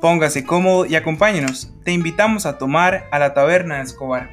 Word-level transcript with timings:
Póngase 0.00 0.44
cómodo 0.44 0.86
y 0.86 0.94
acompáñenos. 0.94 1.74
Te 1.84 1.92
invitamos 1.92 2.46
a 2.46 2.56
tomar 2.56 3.06
a 3.12 3.18
la 3.18 3.34
taberna 3.34 3.76
de 3.76 3.82
Escobar. 3.82 4.30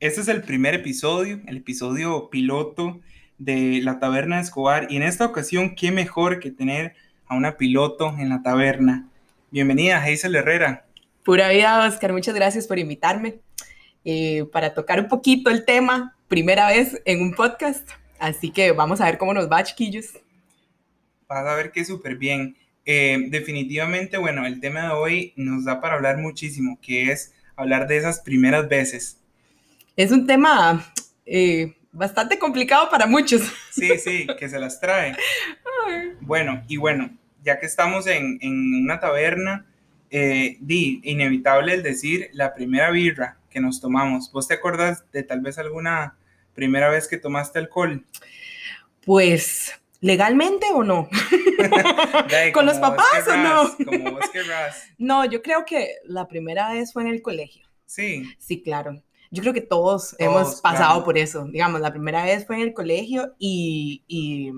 Este 0.00 0.22
es 0.22 0.28
el 0.28 0.40
primer 0.40 0.72
episodio, 0.72 1.42
el 1.46 1.58
episodio 1.58 2.30
piloto 2.30 3.00
de 3.36 3.80
la 3.82 3.98
taberna 3.98 4.36
de 4.36 4.42
Escobar. 4.42 4.86
Y 4.88 4.96
en 4.96 5.02
esta 5.02 5.26
ocasión, 5.26 5.74
qué 5.74 5.92
mejor 5.92 6.40
que 6.40 6.50
tener 6.50 6.94
a 7.26 7.36
una 7.36 7.58
piloto 7.58 8.14
en 8.18 8.30
la 8.30 8.42
taberna. 8.42 9.10
Bienvenida, 9.50 10.02
Hazel 10.02 10.34
Herrera. 10.34 10.86
Pura 11.24 11.50
vida, 11.50 11.86
Oscar. 11.86 12.14
Muchas 12.14 12.34
gracias 12.34 12.66
por 12.66 12.78
invitarme 12.78 13.40
eh, 14.06 14.46
para 14.50 14.72
tocar 14.72 14.98
un 14.98 15.08
poquito 15.08 15.50
el 15.50 15.66
tema. 15.66 16.16
Primera 16.26 16.68
vez 16.68 17.02
en 17.04 17.20
un 17.20 17.34
podcast. 17.34 17.86
Así 18.18 18.50
que 18.50 18.72
vamos 18.72 19.00
a 19.00 19.06
ver 19.06 19.18
cómo 19.18 19.34
nos 19.34 19.50
va, 19.50 19.62
chiquillos. 19.62 20.06
Vas 21.28 21.46
a 21.46 21.54
ver 21.54 21.72
que 21.72 21.84
súper 21.84 22.16
bien. 22.16 22.56
Eh, 22.86 23.26
definitivamente, 23.28 24.18
bueno, 24.18 24.46
el 24.46 24.60
tema 24.60 24.82
de 24.82 24.92
hoy 24.92 25.32
nos 25.36 25.64
da 25.64 25.80
para 25.80 25.94
hablar 25.94 26.18
muchísimo, 26.18 26.78
que 26.82 27.10
es 27.10 27.34
hablar 27.56 27.86
de 27.86 27.96
esas 27.96 28.20
primeras 28.20 28.68
veces. 28.68 29.18
Es 29.96 30.10
un 30.10 30.26
tema 30.26 30.84
eh, 31.24 31.74
bastante 31.92 32.38
complicado 32.38 32.90
para 32.90 33.06
muchos. 33.06 33.42
Sí, 33.70 33.98
sí, 33.98 34.26
que 34.38 34.48
se 34.48 34.58
las 34.58 34.80
trae. 34.80 35.16
Bueno, 36.20 36.62
y 36.68 36.76
bueno, 36.76 37.10
ya 37.42 37.58
que 37.58 37.66
estamos 37.66 38.06
en, 38.06 38.38
en 38.40 38.82
una 38.82 39.00
taberna, 39.00 39.66
eh, 40.10 40.58
di, 40.60 41.00
inevitable 41.04 41.74
el 41.74 41.82
decir 41.82 42.30
la 42.32 42.54
primera 42.54 42.90
birra 42.90 43.38
que 43.50 43.60
nos 43.60 43.80
tomamos. 43.80 44.30
¿Vos 44.32 44.48
te 44.48 44.54
acuerdas 44.54 45.04
de 45.12 45.22
tal 45.22 45.40
vez 45.40 45.58
alguna 45.58 46.16
primera 46.54 46.88
vez 46.88 47.08
que 47.08 47.18
tomaste 47.18 47.58
alcohol? 47.58 48.04
Pues, 49.04 49.72
¿legalmente 50.00 50.66
o 50.72 50.82
no? 50.82 51.08
¿Con 52.54 52.66
los 52.66 52.78
papás 52.78 53.28
o 53.28 53.36
no? 53.36 53.76
querrás, 53.76 53.86
Como 53.86 54.12
vos 54.12 54.30
querrás. 54.30 54.84
No, 54.98 55.24
yo 55.24 55.42
creo 55.42 55.64
que 55.64 55.96
la 56.04 56.26
primera 56.28 56.72
vez 56.72 56.92
fue 56.92 57.02
en 57.02 57.08
el 57.08 57.22
colegio. 57.22 57.68
Sí, 57.86 58.24
Sí, 58.38 58.62
claro. 58.62 59.02
Yo 59.30 59.42
creo 59.42 59.52
que 59.52 59.60
todos, 59.60 60.14
hemos 60.20 60.60
pasado 60.60 60.90
claro. 60.90 61.04
por 61.04 61.18
eso. 61.18 61.44
Digamos, 61.46 61.80
la 61.80 61.90
primera 61.90 62.24
vez 62.24 62.46
fue 62.46 62.56
en 62.56 62.62
el 62.62 62.72
colegio 62.72 63.34
y, 63.38 64.04
y 64.06 64.52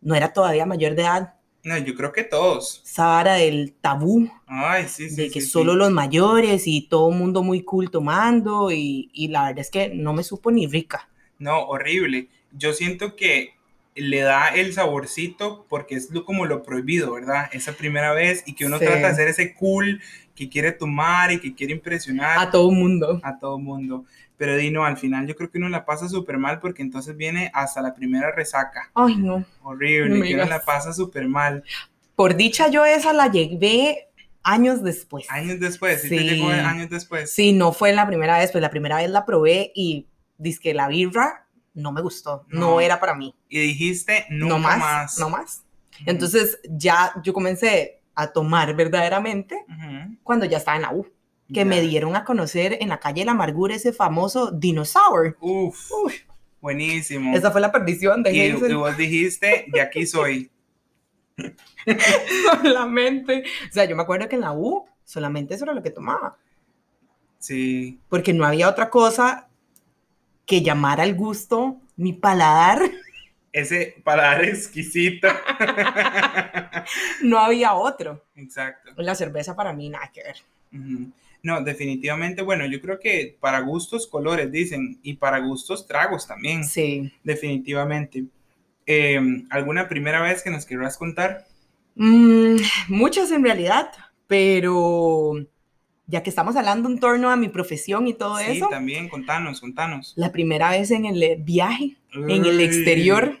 no 0.00 0.14
era 0.16 0.32
todavía 0.32 0.66
mayor 0.66 0.96
de 0.96 1.02
edad. 1.02 1.34
No, 1.66 1.76
yo 1.78 1.94
creo 1.94 2.12
que 2.12 2.24
todos. 2.24 2.80
Esa 2.84 3.06
vara 3.06 3.34
del 3.34 3.72
tabú, 3.80 4.30
Ay, 4.46 4.86
sí, 4.88 5.10
sí. 5.10 5.16
de 5.16 5.30
que 5.30 5.40
sí, 5.40 5.48
solo 5.48 5.72
sí. 5.72 5.78
los 5.78 5.90
mayores 5.90 6.66
y 6.66 6.82
todo 6.88 7.10
el 7.10 7.18
mundo 7.18 7.42
muy 7.42 7.62
cool 7.62 7.90
tomando 7.90 8.70
y, 8.72 9.10
y 9.12 9.28
la 9.28 9.44
verdad 9.46 9.60
es 9.60 9.70
que 9.70 9.88
no 9.94 10.12
me 10.14 10.22
supo 10.22 10.50
ni 10.50 10.66
rica. 10.66 11.08
No, 11.38 11.62
horrible. 11.66 12.28
Yo 12.52 12.72
siento 12.72 13.16
que 13.16 13.54
le 13.94 14.20
da 14.20 14.48
el 14.48 14.72
saborcito 14.74 15.66
porque 15.68 15.96
es 15.96 16.10
lo, 16.10 16.24
como 16.24 16.46
lo 16.46 16.62
prohibido, 16.62 17.12
¿verdad? 17.14 17.48
Esa 17.52 17.72
primera 17.72 18.12
vez 18.12 18.42
y 18.46 18.54
que 18.54 18.66
uno 18.66 18.78
Sí. 18.78 18.84
trata 18.84 18.98
de 19.08 19.12
hacer 19.12 19.28
ese 19.28 19.54
cool 19.54 20.00
que 20.34 20.48
quiere 20.50 20.72
tomar 20.72 21.32
y 21.32 21.40
que 21.40 21.54
quiere 21.54 21.72
impresionar 21.72 22.38
A 22.38 22.50
todo 22.50 22.70
mundo. 22.70 23.20
a 23.22 23.38
todo 23.38 23.58
mundo. 23.58 24.04
Pero 24.36 24.56
Dino, 24.56 24.84
al 24.84 24.96
final 24.98 25.26
yo 25.26 25.34
creo 25.34 25.50
que 25.50 25.58
uno 25.58 25.68
la 25.68 25.84
pasa 25.84 26.08
súper 26.08 26.36
mal 26.38 26.60
porque 26.60 26.82
entonces 26.82 27.16
viene 27.16 27.50
hasta 27.54 27.80
la 27.80 27.94
primera 27.94 28.32
resaca. 28.32 28.90
Ay, 28.94 29.16
no. 29.16 29.44
Horrible, 29.62 30.18
No 30.18 30.24
que 30.24 30.34
uno 30.34 30.44
la 30.44 30.62
pasa 30.64 30.92
súper 30.92 31.26
mal. 31.28 31.64
Por 32.14 32.36
dicha 32.36 32.68
yo 32.68 32.84
esa 32.84 33.12
la 33.12 33.30
llevé 33.30 34.08
años 34.42 34.82
después. 34.82 35.26
Años 35.30 35.58
después, 35.58 36.02
sí, 36.02 36.08
te 36.10 36.22
llegó 36.22 36.48
años 36.50 36.88
después. 36.90 37.32
Sí, 37.32 37.52
no 37.52 37.72
fue 37.72 37.92
la 37.92 38.06
primera 38.06 38.38
vez, 38.38 38.52
pues 38.52 38.62
la 38.62 38.70
primera 38.70 38.96
vez 38.96 39.10
la 39.10 39.24
probé 39.24 39.72
y 39.74 40.06
que 40.62 40.74
la 40.74 40.88
birra 40.88 41.46
no 41.74 41.92
me 41.92 42.00
gustó, 42.02 42.44
no, 42.48 42.60
No. 42.60 42.80
era 42.80 43.00
para 43.00 43.14
mí. 43.14 43.34
Y 43.48 43.58
dijiste, 43.60 44.26
nunca 44.30 44.54
no 44.54 44.58
más, 44.60 44.78
más. 44.78 45.18
no 45.18 45.30
más. 45.30 45.62
Entonces 46.04 46.58
ya 46.70 47.12
yo 47.22 47.32
comencé 47.32 48.00
a 48.14 48.28
tomar 48.28 48.74
verdaderamente 48.74 49.64
cuando 50.22 50.44
ya 50.46 50.58
estaba 50.58 50.76
en 50.76 50.82
la 50.82 50.92
U, 50.92 51.06
que 51.52 51.64
me 51.64 51.80
dieron 51.80 52.16
a 52.16 52.24
conocer 52.24 52.78
en 52.80 52.88
la 52.88 52.98
calle 52.98 53.20
de 53.20 53.26
la 53.26 53.32
amargura 53.32 53.74
ese 53.74 53.92
famoso 53.92 54.50
dinosaur. 54.50 55.36
Uf, 55.40 55.90
Uf, 55.92 56.14
buenísimo. 56.60 57.36
esa 57.36 57.50
fue 57.50 57.60
la 57.60 57.70
perdición 57.72 58.22
de 58.22 58.32
y, 58.34 58.40
y 58.46 58.74
vos 58.74 58.96
dijiste, 58.96 59.66
de 59.68 59.80
aquí 59.80 60.06
soy. 60.06 60.50
solamente. 62.62 63.44
O 63.68 63.72
sea, 63.72 63.84
yo 63.84 63.94
me 63.96 64.02
acuerdo 64.02 64.28
que 64.28 64.36
en 64.36 64.40
la 64.42 64.52
U 64.52 64.86
solamente 65.04 65.54
eso 65.54 65.64
era 65.64 65.74
lo 65.74 65.82
que 65.82 65.90
tomaba, 65.90 66.36
Sí. 67.38 68.00
porque 68.08 68.32
no 68.32 68.44
había 68.44 68.68
otra 68.68 68.90
cosa 68.90 69.48
que 70.46 70.62
llamara 70.62 71.02
al 71.04 71.14
gusto 71.14 71.76
mi 71.96 72.12
paladar. 72.12 72.82
Ese 73.52 73.96
paladar 74.04 74.44
exquisito. 74.44 75.28
No 77.22 77.38
había 77.40 77.74
otro. 77.74 78.22
Exacto. 78.36 78.92
La 78.96 79.14
cerveza 79.16 79.56
para 79.56 79.72
mí 79.72 79.88
nada 79.88 80.08
que 80.12 80.22
ver. 80.22 80.36
No, 81.42 81.62
definitivamente, 81.62 82.42
bueno, 82.42 82.66
yo 82.66 82.80
creo 82.80 82.98
que 82.98 83.36
para 83.40 83.60
gustos 83.60 84.06
colores, 84.06 84.50
dicen, 84.50 84.98
y 85.02 85.14
para 85.14 85.38
gustos 85.38 85.86
tragos 85.86 86.26
también, 86.26 86.64
Sí. 86.64 87.12
definitivamente. 87.22 88.24
Eh, 88.86 89.20
¿Alguna 89.50 89.88
primera 89.88 90.20
vez 90.20 90.42
que 90.42 90.50
nos 90.50 90.64
querrás 90.66 90.96
contar? 90.96 91.46
Mm, 91.94 92.56
muchas 92.88 93.30
en 93.32 93.42
realidad, 93.42 93.90
pero 94.26 95.34
ya 96.06 96.22
que 96.22 96.30
estamos 96.30 96.54
hablando 96.56 96.88
en 96.88 97.00
torno 97.00 97.30
a 97.30 97.36
mi 97.36 97.48
profesión 97.48 98.06
y 98.06 98.14
todo 98.14 98.38
sí, 98.38 98.44
eso, 98.48 98.68
también, 98.68 99.08
contanos, 99.08 99.60
contanos. 99.60 100.12
la 100.16 100.30
primera 100.30 100.70
vez 100.70 100.90
en 100.90 101.04
el 101.04 101.42
viaje, 101.42 101.96
en 102.12 102.44
el 102.44 102.60
exterior, 102.60 103.38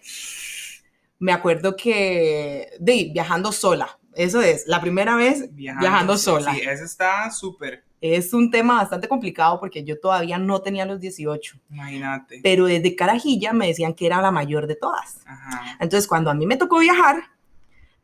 me 1.18 1.32
acuerdo 1.32 1.76
que, 1.76 2.68
de 2.80 3.10
viajando 3.12 3.52
sola, 3.52 3.98
eso 4.14 4.40
es, 4.40 4.64
la 4.66 4.80
primera 4.80 5.14
vez 5.16 5.54
viajando, 5.54 6.16
sola. 6.18 6.54
Sí, 6.54 6.62
eso 6.62 6.84
está 6.84 7.30
súper, 7.30 7.84
Es 8.00 8.34
un 8.34 8.50
tema 8.50 8.76
bastante 8.76 9.08
complicado 9.08 9.58
porque 9.58 9.82
yo 9.82 9.98
todavía 9.98 10.38
no 10.38 10.60
tenía 10.60 10.84
los 10.84 11.00
18, 11.00 11.58
imagínate. 11.70 12.40
pero 12.42 12.66
desde 12.66 12.94
Carajilla 12.94 13.52
me 13.52 13.68
decían 13.68 13.94
que 13.94 14.06
era 14.06 14.20
la 14.20 14.30
mayor 14.30 14.66
de 14.66 14.76
todas. 14.76 15.20
Ajá. 15.24 15.76
Entonces, 15.80 16.06
cuando 16.06 16.30
a 16.30 16.34
mí 16.34 16.46
me 16.46 16.56
tocó 16.56 16.78
viajar, 16.78 17.16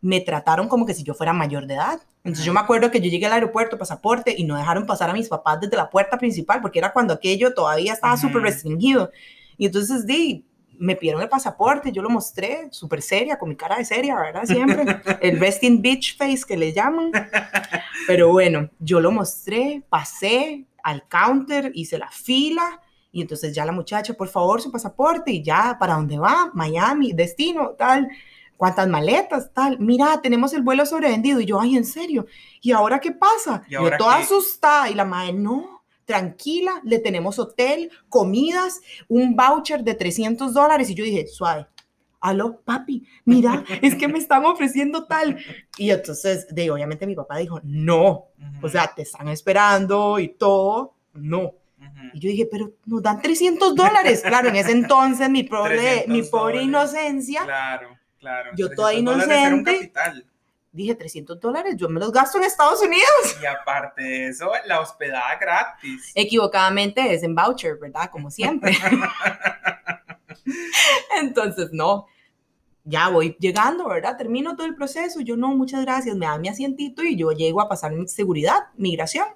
me 0.01 0.21
trataron 0.21 0.69
como 0.69 0.85
que 0.85 0.95
si 0.95 1.05
yo 1.05 1.15
fuera 1.15 1.33
mayor 1.33 1.67
de 1.67 1.75
edad. 1.75 2.01
Entonces, 2.25 2.45
yo 2.45 2.53
me 2.53 2.61
acuerdo 2.61 2.91
que 2.91 3.01
yo 3.01 3.11
llegué 3.11 3.27
al 3.27 3.33
aeropuerto, 3.35 3.79
pasaporte, 3.79 4.35
y 4.37 4.45
no 4.45 4.57
dejaron 4.57 4.87
pasar 4.87 5.11
a 5.11 5.13
mis 5.13 5.29
papás 5.29 5.61
desde 5.61 5.77
la 5.77 5.91
puerta 5.91 6.19
principal, 6.19 6.61
porque 6.61 6.79
era 6.79 6.93
cuando 6.93 7.15
aquello 7.15 7.53
todavía 7.55 7.93
estaba 7.93 8.17
súper 8.17 8.43
restringido. 8.43 9.11
Y 9.59 9.67
entonces, 9.67 10.07
di, 10.07 10.45
me 10.83 10.97
pidieron 10.97 11.23
el 11.23 11.29
pasaporte, 11.29 11.93
yo 11.93 12.03
lo 12.03 12.11
mostré, 12.11 12.67
súper 12.73 13.03
seria, 13.03 13.39
con 13.39 13.49
mi 13.49 13.55
cara 13.55 13.77
de 13.77 13.85
seria, 13.85 14.17
¿verdad? 14.17 14.45
Siempre. 14.45 15.01
el 15.21 15.39
resting 15.39 15.81
bitch 15.81 16.17
face 16.17 16.43
que 16.47 16.57
le 16.57 16.73
llaman. 16.73 17.13
Pero 18.09 18.33
bueno, 18.33 18.69
yo 18.81 18.99
lo 18.99 19.13
mostré, 19.13 19.85
pasé 19.89 20.67
al 20.83 21.07
counter, 21.07 21.71
hice 21.75 21.99
la 21.99 22.11
fila. 22.11 22.81
Y 23.13 23.21
entonces 23.21 23.55
ya 23.55 23.65
la 23.65 23.71
muchacha, 23.71 24.15
por 24.15 24.27
favor, 24.27 24.61
su 24.61 24.73
pasaporte 24.73 25.31
y 25.31 25.43
ya, 25.43 25.77
¿para 25.79 25.95
dónde 25.95 26.19
va? 26.19 26.51
Miami, 26.53 27.13
destino, 27.13 27.71
tal. 27.79 28.09
¿Cuántas 28.57 28.89
maletas? 28.89 29.53
Tal. 29.53 29.79
Mira, 29.79 30.21
tenemos 30.21 30.53
el 30.53 30.63
vuelo 30.63 30.85
sobrevendido. 30.85 31.41
Y 31.41 31.47
yo, 31.47 31.61
ay, 31.61 31.77
en 31.77 31.85
serio. 31.85 32.27
¿Y 32.61 32.73
ahora 32.73 32.99
qué 32.99 33.13
pasa? 33.13 33.63
¿Y 33.69 33.73
yo 33.73 33.97
toda 33.97 34.17
qué? 34.17 34.23
asustada. 34.25 34.91
Y 34.91 34.95
la 34.95 35.05
madre, 35.05 35.33
no, 35.33 35.82
tranquila, 36.05 36.81
le 36.85 36.99
tenemos 36.99 37.39
hotel, 37.39 37.91
comidas, 38.09 38.81
un 39.09 39.37
voucher 39.37 39.83
de 39.85 39.95
300 39.95 40.53
dólares. 40.55 40.91
Y 40.91 40.95
yo 40.95 41.05
dije, 41.05 41.27
suave. 41.27 41.67
Aló, 42.21 42.61
papi, 42.61 43.05
mira, 43.25 43.65
es 43.83 43.97
que 43.97 44.07
me 44.07 44.19
están 44.19 44.45
ofreciendo 44.45 45.07
tal. 45.07 45.39
Y 45.77 45.91
entonces, 45.91 46.47
de, 46.55 46.71
obviamente 46.71 47.05
mi 47.07 47.17
papá 47.17 47.37
dijo, 47.39 47.61
no, 47.65 48.27
o 48.63 48.69
sea, 48.69 48.93
te 48.95 49.03
están 49.03 49.27
esperando 49.29 50.21
y 50.21 50.29
todo, 50.29 50.95
no. 51.15 51.53
Y 52.15 52.21
yo 52.21 52.29
dije, 52.31 52.47
pero 52.49 52.73
nos 52.87 53.03
dan 53.03 53.21
300 53.21 53.75
dólares. 53.75 54.23
Claro, 54.25 54.49
en 54.51 54.57
ese 54.57 54.71
entonces 54.71 55.29
mi, 55.31 55.43
pobre, 55.49 56.05
300 56.05 56.09
mi 56.09 56.23
pobre 56.23 56.61
dólares. 56.65 56.69
inocencia, 56.69 57.43
Claro, 57.43 57.99
claro. 58.19 58.51
Yo 58.57 58.69
300 58.69 58.77
toda 58.77 58.93
dólares 58.93 59.25
era 59.29 59.55
un 59.57 59.61
inocente. 59.61 59.73
capital. 59.93 60.27
Dije 60.73 60.95
300 60.95 61.39
dólares, 61.39 61.77
yo 61.77 61.89
me 61.89 62.01
los 62.01 62.11
gasto 62.11 62.39
en 62.39 62.45
Estados 62.45 62.83
Unidos. 62.83 63.37
Y 63.41 63.47
aparte 63.47 64.03
de 64.03 64.29
eso, 64.29 64.51
la 64.67 64.81
hospedada 64.81 65.37
gratis. 65.39 66.11
Equivocadamente 66.15 67.15
es 67.15 67.23
en 67.23 67.35
voucher, 67.35 67.79
¿verdad? 67.79 68.11
Como 68.11 68.31
siempre. 68.31 68.73
Entonces, 71.21 71.69
no. 71.73 72.07
Ya 72.85 73.11
voy 73.11 73.37
llegando, 73.39 73.87
¿verdad? 73.87 74.17
Termino 74.17 74.57
todo 74.57 74.67
el 74.67 74.75
proceso. 74.75 75.21
Yo 75.21 75.37
no, 75.37 75.55
muchas 75.55 75.83
gracias. 75.83 76.17
Me 76.17 76.27
dan 76.27 76.41
mi 76.41 76.49
asientito 76.49 77.05
y 77.05 77.17
yo 77.17 77.31
llego 77.31 77.61
a 77.61 77.69
pasar 77.69 77.93
mi 77.93 78.09
seguridad, 78.09 78.59
migración. 78.77 79.27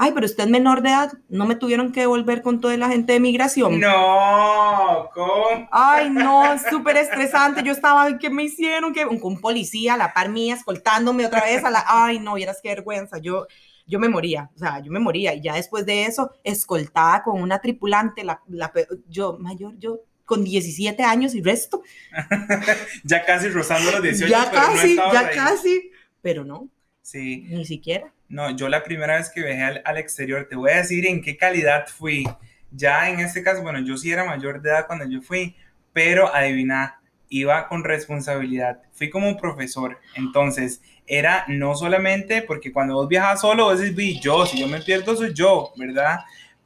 Ay, 0.00 0.12
pero 0.14 0.26
usted 0.26 0.44
es 0.44 0.50
menor 0.50 0.80
de 0.80 0.90
edad. 0.90 1.12
No 1.28 1.44
me 1.44 1.56
tuvieron 1.56 1.90
que 1.90 2.00
devolver 2.00 2.40
con 2.40 2.60
toda 2.60 2.76
la 2.76 2.88
gente 2.88 3.14
de 3.14 3.18
migración. 3.18 3.80
No, 3.80 5.10
¿cómo? 5.12 5.68
Ay, 5.72 6.08
no, 6.08 6.56
súper 6.70 6.96
estresante. 6.98 7.64
Yo 7.64 7.72
estaba, 7.72 8.16
¿qué 8.16 8.30
me 8.30 8.44
hicieron? 8.44 8.92
que 8.94 9.04
Un, 9.04 9.18
un 9.20 9.40
policía 9.40 9.94
a 9.94 9.96
la 9.96 10.14
par 10.14 10.28
mía 10.28 10.54
escoltándome 10.54 11.26
otra 11.26 11.42
vez 11.42 11.64
a 11.64 11.70
la. 11.70 11.84
Ay, 11.84 12.20
no, 12.20 12.34
vieras 12.34 12.60
qué 12.62 12.68
vergüenza. 12.68 13.18
Yo, 13.18 13.48
yo 13.88 13.98
me 13.98 14.08
moría, 14.08 14.48
o 14.54 14.58
sea, 14.58 14.80
yo 14.80 14.92
me 14.92 15.00
moría. 15.00 15.34
Y 15.34 15.40
ya 15.40 15.56
después 15.56 15.84
de 15.84 16.04
eso, 16.04 16.30
escoltada 16.44 17.24
con 17.24 17.42
una 17.42 17.60
tripulante, 17.60 18.22
la, 18.22 18.40
la 18.46 18.72
yo, 19.08 19.36
mayor, 19.40 19.76
yo, 19.80 20.02
con 20.24 20.44
17 20.44 21.02
años 21.02 21.34
y 21.34 21.42
resto. 21.42 21.82
ya 23.02 23.24
casi 23.24 23.48
rozando 23.48 23.90
los 23.90 24.02
18. 24.02 24.30
Ya 24.30 24.48
casi, 24.48 24.94
ya 24.94 25.30
casi, 25.30 25.90
pero 26.22 26.44
no. 26.44 26.68
Sí. 27.02 27.46
Ni 27.48 27.64
siquiera. 27.64 28.12
No, 28.28 28.50
yo 28.50 28.68
la 28.68 28.82
primera 28.82 29.16
vez 29.16 29.30
que 29.30 29.42
viajé 29.42 29.62
al, 29.62 29.82
al, 29.84 29.96
exterior, 29.96 30.46
te 30.48 30.56
voy 30.56 30.70
a 30.70 30.76
decir 30.76 31.06
en 31.06 31.22
qué 31.22 31.36
calidad 31.36 31.86
fui. 31.86 32.28
Ya 32.70 33.08
en 33.08 33.20
este 33.20 33.42
caso, 33.42 33.62
bueno, 33.62 33.80
yo 33.80 33.96
sí 33.96 34.10
era 34.10 34.24
mayor 34.24 34.60
de 34.60 34.70
edad 34.70 34.86
cuando 34.86 35.06
yo 35.08 35.22
fui, 35.22 35.56
pero 35.92 36.34
adivina, 36.34 37.00
iba 37.28 37.68
con 37.68 37.84
responsabilidad. 37.84 38.82
Fui 38.92 39.10
como 39.10 39.28
un 39.28 39.36
profesor. 39.36 39.98
Entonces, 40.14 40.82
era 41.06 41.44
no 41.48 41.74
solamente 41.74 42.42
porque 42.42 42.72
cuando 42.72 42.94
vos 42.94 43.08
viajas 43.08 43.40
solo, 43.40 43.64
vos 43.64 43.80
decís, 43.80 44.20
yo, 44.20 44.44
si 44.46 44.58
yo 44.60 44.68
me 44.68 44.80
pierdo, 44.80 45.16
soy 45.16 45.32
yo, 45.32 45.72
¿verdad? 45.76 46.20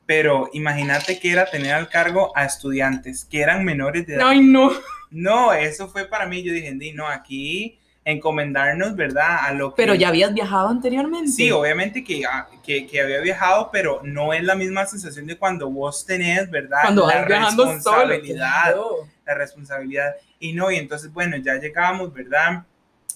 Pero 0.07 0.51
imagínate 0.53 1.19
que 1.21 1.31
era 1.31 1.47
tener 1.47 1.75
al 1.75 1.89
cargo 1.89 2.37
a 2.37 2.45
estudiantes 2.45 3.25
que 3.25 3.41
eran 3.41 3.65
menores 3.65 4.07
de 4.07 4.15
edad. 4.15 4.29
Ay, 4.29 4.41
no. 4.41 4.73
No, 5.11 5.53
eso 5.53 5.89
fue 5.89 6.07
para 6.07 6.27
mí. 6.27 6.43
Yo 6.43 6.53
dije, 6.53 6.75
no, 6.95 7.07
aquí 7.07 7.79
encomendarnos, 8.05 8.97
¿verdad? 8.97 9.39
A 9.45 9.53
lo 9.53 9.71
que... 9.71 9.83
Pero 9.83 9.95
ya 9.95 10.09
habías 10.09 10.35
viajado 10.35 10.69
anteriormente. 10.69 11.31
Sí, 11.31 11.51
obviamente 11.51 12.03
que, 12.03 12.25
ah, 12.27 12.49
que, 12.63 12.87
que, 12.87 13.01
había 13.01 13.21
viajado, 13.21 13.71
pero 13.73 14.01
no 14.03 14.33
es 14.33 14.43
la 14.43 14.55
misma 14.55 14.87
sensación 14.87 15.27
de 15.27 15.37
cuando 15.37 15.71
vos 15.71 16.05
tenés, 16.05 16.51
¿verdad? 16.51 16.81
Cuando 16.83 17.07
la 17.07 17.19
vas 17.19 17.27
viajando 17.27 17.65
responsabilidad, 17.65 18.75
solo. 18.75 19.09
la 19.25 19.35
responsabilidad. 19.35 20.15
Y 20.41 20.53
no, 20.53 20.71
y 20.71 20.77
entonces, 20.77 21.13
bueno, 21.13 21.37
ya 21.37 21.55
llegamos, 21.55 22.13
¿verdad? 22.13 22.65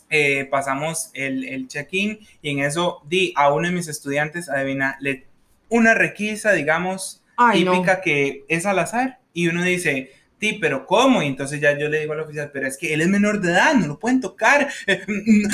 Eh, 0.08 0.46
pasamos 0.48 1.10
el, 1.14 1.44
el 1.44 1.66
check-in 1.66 2.20
y 2.40 2.50
en 2.50 2.60
eso 2.60 3.02
di 3.08 3.32
a 3.34 3.52
uno 3.52 3.66
de 3.66 3.74
mis 3.74 3.88
estudiantes, 3.88 4.48
adivina, 4.48 4.96
le, 5.00 5.26
una 5.68 5.94
requisa, 5.94 6.52
digamos, 6.52 7.24
Ay, 7.36 7.64
típica 7.64 7.96
no. 7.96 8.00
que 8.02 8.44
es 8.48 8.66
al 8.66 8.78
azar. 8.78 9.18
Y 9.32 9.48
uno 9.48 9.62
dice, 9.62 10.12
Sí, 10.38 10.58
pero 10.60 10.84
¿cómo? 10.86 11.22
Y 11.22 11.28
entonces 11.28 11.60
ya 11.62 11.78
yo 11.78 11.88
le 11.88 12.00
digo 12.00 12.12
al 12.12 12.20
oficial, 12.20 12.50
pero 12.52 12.66
es 12.66 12.76
que 12.76 12.92
él 12.92 13.00
es 13.00 13.08
menor 13.08 13.40
de 13.40 13.52
edad, 13.52 13.74
no 13.74 13.86
lo 13.86 13.98
pueden 13.98 14.20
tocar. 14.20 14.68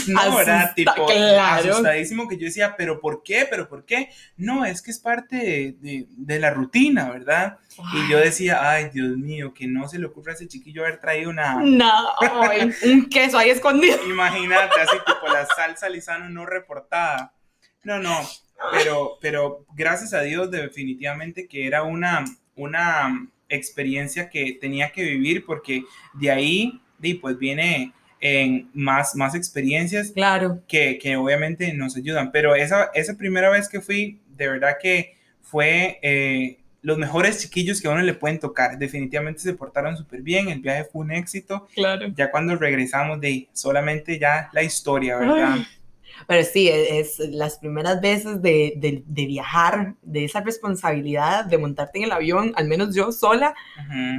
No, 0.08 0.36
¿verdad? 0.36 0.72
Tipo, 0.74 1.06
claro. 1.06 1.70
asustadísimo 1.72 2.28
que 2.28 2.36
yo 2.36 2.46
decía, 2.46 2.74
pero 2.76 3.00
¿por 3.00 3.22
qué? 3.22 3.46
¿Pero 3.48 3.68
por 3.68 3.84
qué? 3.84 4.08
No, 4.36 4.64
es 4.64 4.82
que 4.82 4.90
es 4.90 4.98
parte 4.98 5.36
de, 5.36 5.76
de- 5.80 6.06
de 6.10 6.38
la 6.40 6.50
rutina, 6.50 7.10
¿verdad? 7.10 7.58
Y 7.94 8.10
yo 8.10 8.18
decía, 8.18 8.68
ay, 8.70 8.90
Dios 8.92 9.16
mío, 9.16 9.54
que 9.54 9.66
no 9.66 9.88
se 9.88 9.98
le 9.98 10.06
ocurra 10.06 10.32
a 10.32 10.34
ese 10.34 10.48
chiquillo 10.48 10.82
haber 10.82 11.00
traído 11.00 11.30
una... 11.30 11.54
No, 11.62 11.92
ay, 12.20 12.70
un 12.84 13.08
queso 13.08 13.38
ahí 13.38 13.50
escondido. 13.50 13.98
Imagínate, 14.06 14.80
así 14.80 14.96
tipo 15.06 15.32
la 15.32 15.46
salsa 15.46 15.88
lisano 15.88 16.28
no 16.28 16.44
reportada. 16.44 17.32
No, 17.84 17.98
no, 17.98 18.18
pero, 18.72 19.18
pero 19.20 19.64
gracias 19.74 20.12
a 20.12 20.20
Dios 20.22 20.50
definitivamente 20.50 21.46
que 21.48 21.66
era 21.66 21.82
una, 21.82 22.24
una 22.56 23.26
experiencia 23.54 24.28
que 24.30 24.58
tenía 24.60 24.90
que 24.90 25.02
vivir 25.04 25.44
porque 25.44 25.84
de 26.14 26.30
ahí, 26.30 26.80
di, 26.98 27.14
pues 27.14 27.38
viene 27.38 27.92
en 28.20 28.70
más, 28.72 29.16
más 29.16 29.34
experiencias 29.34 30.12
Claro. 30.12 30.62
que, 30.68 30.98
que 30.98 31.16
obviamente 31.16 31.72
nos 31.74 31.96
ayudan. 31.96 32.30
Pero 32.32 32.54
esa, 32.54 32.90
esa 32.94 33.16
primera 33.16 33.50
vez 33.50 33.68
que 33.68 33.80
fui, 33.80 34.20
de 34.36 34.48
verdad 34.48 34.76
que 34.80 35.16
fue 35.40 35.98
eh, 36.02 36.58
los 36.82 36.98
mejores 36.98 37.40
chiquillos 37.40 37.80
que 37.80 37.88
a 37.88 37.90
uno 37.90 38.02
le 38.02 38.14
pueden 38.14 38.38
tocar. 38.38 38.78
Definitivamente 38.78 39.40
se 39.40 39.54
portaron 39.54 39.96
súper 39.96 40.22
bien, 40.22 40.48
el 40.48 40.60
viaje 40.60 40.84
fue 40.84 41.02
un 41.04 41.12
éxito. 41.12 41.66
Claro. 41.74 42.12
Ya 42.16 42.30
cuando 42.30 42.56
regresamos 42.56 43.20
de 43.20 43.48
solamente 43.52 44.18
ya 44.18 44.48
la 44.52 44.62
historia, 44.62 45.16
¿verdad? 45.18 45.54
Ay. 45.54 45.66
Pero 46.26 46.44
sí, 46.44 46.68
es, 46.68 47.18
es 47.20 47.30
las 47.30 47.58
primeras 47.58 48.00
veces 48.00 48.40
de, 48.42 48.74
de- 48.76 49.02
de 49.06 49.26
viajar, 49.26 49.94
de 50.02 50.24
esa 50.24 50.40
responsabilidad 50.40 51.44
de 51.44 51.58
montarte 51.58 51.98
en 51.98 52.04
el 52.04 52.12
avión, 52.12 52.52
al 52.56 52.68
menos 52.68 52.94
yo 52.94 53.12
sola, 53.12 53.54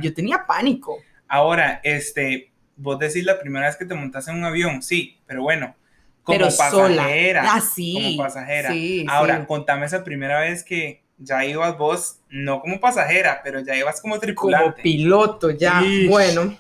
yo 0.02 0.14
tenía 0.14 0.46
pánico. 0.48 0.98
Ahora, 1.28 1.80
este, 1.84 2.52
vos 2.76 3.00
decís 3.00 3.24
la 3.24 3.40
primera 3.40 3.68
vez 3.68 3.76
que 3.78 3.86
te 3.86 3.96
montas 3.96 4.28
en 4.28 4.36
un 4.36 4.44
avión, 4.46 4.82
sí, 4.84 5.18
pero 5.26 5.42
bueno, 5.44 5.76
como 6.24 6.38
pero 6.38 6.52
sola. 6.52 6.98
pasajera. 7.04 7.44
Ah, 7.56 7.62
sí. 7.62 7.94
como 7.96 8.18
pasajera. 8.24 8.72
Sí, 8.72 9.06
Ahora, 9.10 9.40
sí. 9.40 9.46
contame 9.48 9.86
esa 9.86 10.04
primera 10.04 10.40
vez 10.42 10.64
que 10.64 11.02
ya 11.18 11.46
ibas 11.46 11.78
vos, 11.78 12.20
no 12.30 12.60
como 12.62 12.80
pasajera, 12.80 13.42
pero 13.44 13.60
ya 13.62 13.76
ibas 13.76 14.02
como 14.02 14.14
como 14.16 14.22
tripulante. 14.22 14.82
piloto 14.82 15.52
ya. 15.52 15.82
Ish. 15.84 16.10
Bueno, 16.10 16.58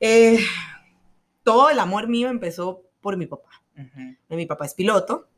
eh, 0.00 0.38
todo 1.42 1.70
el 1.70 1.78
amor 1.78 2.08
mío 2.08 2.28
empezó 2.28 2.82
por 3.00 3.16
mi 3.16 3.26
papá. 3.26 3.48
Ujú, 3.76 4.36
Mi 4.36 4.46
papá 4.46 4.66
es 4.66 4.74
piloto 4.74 5.28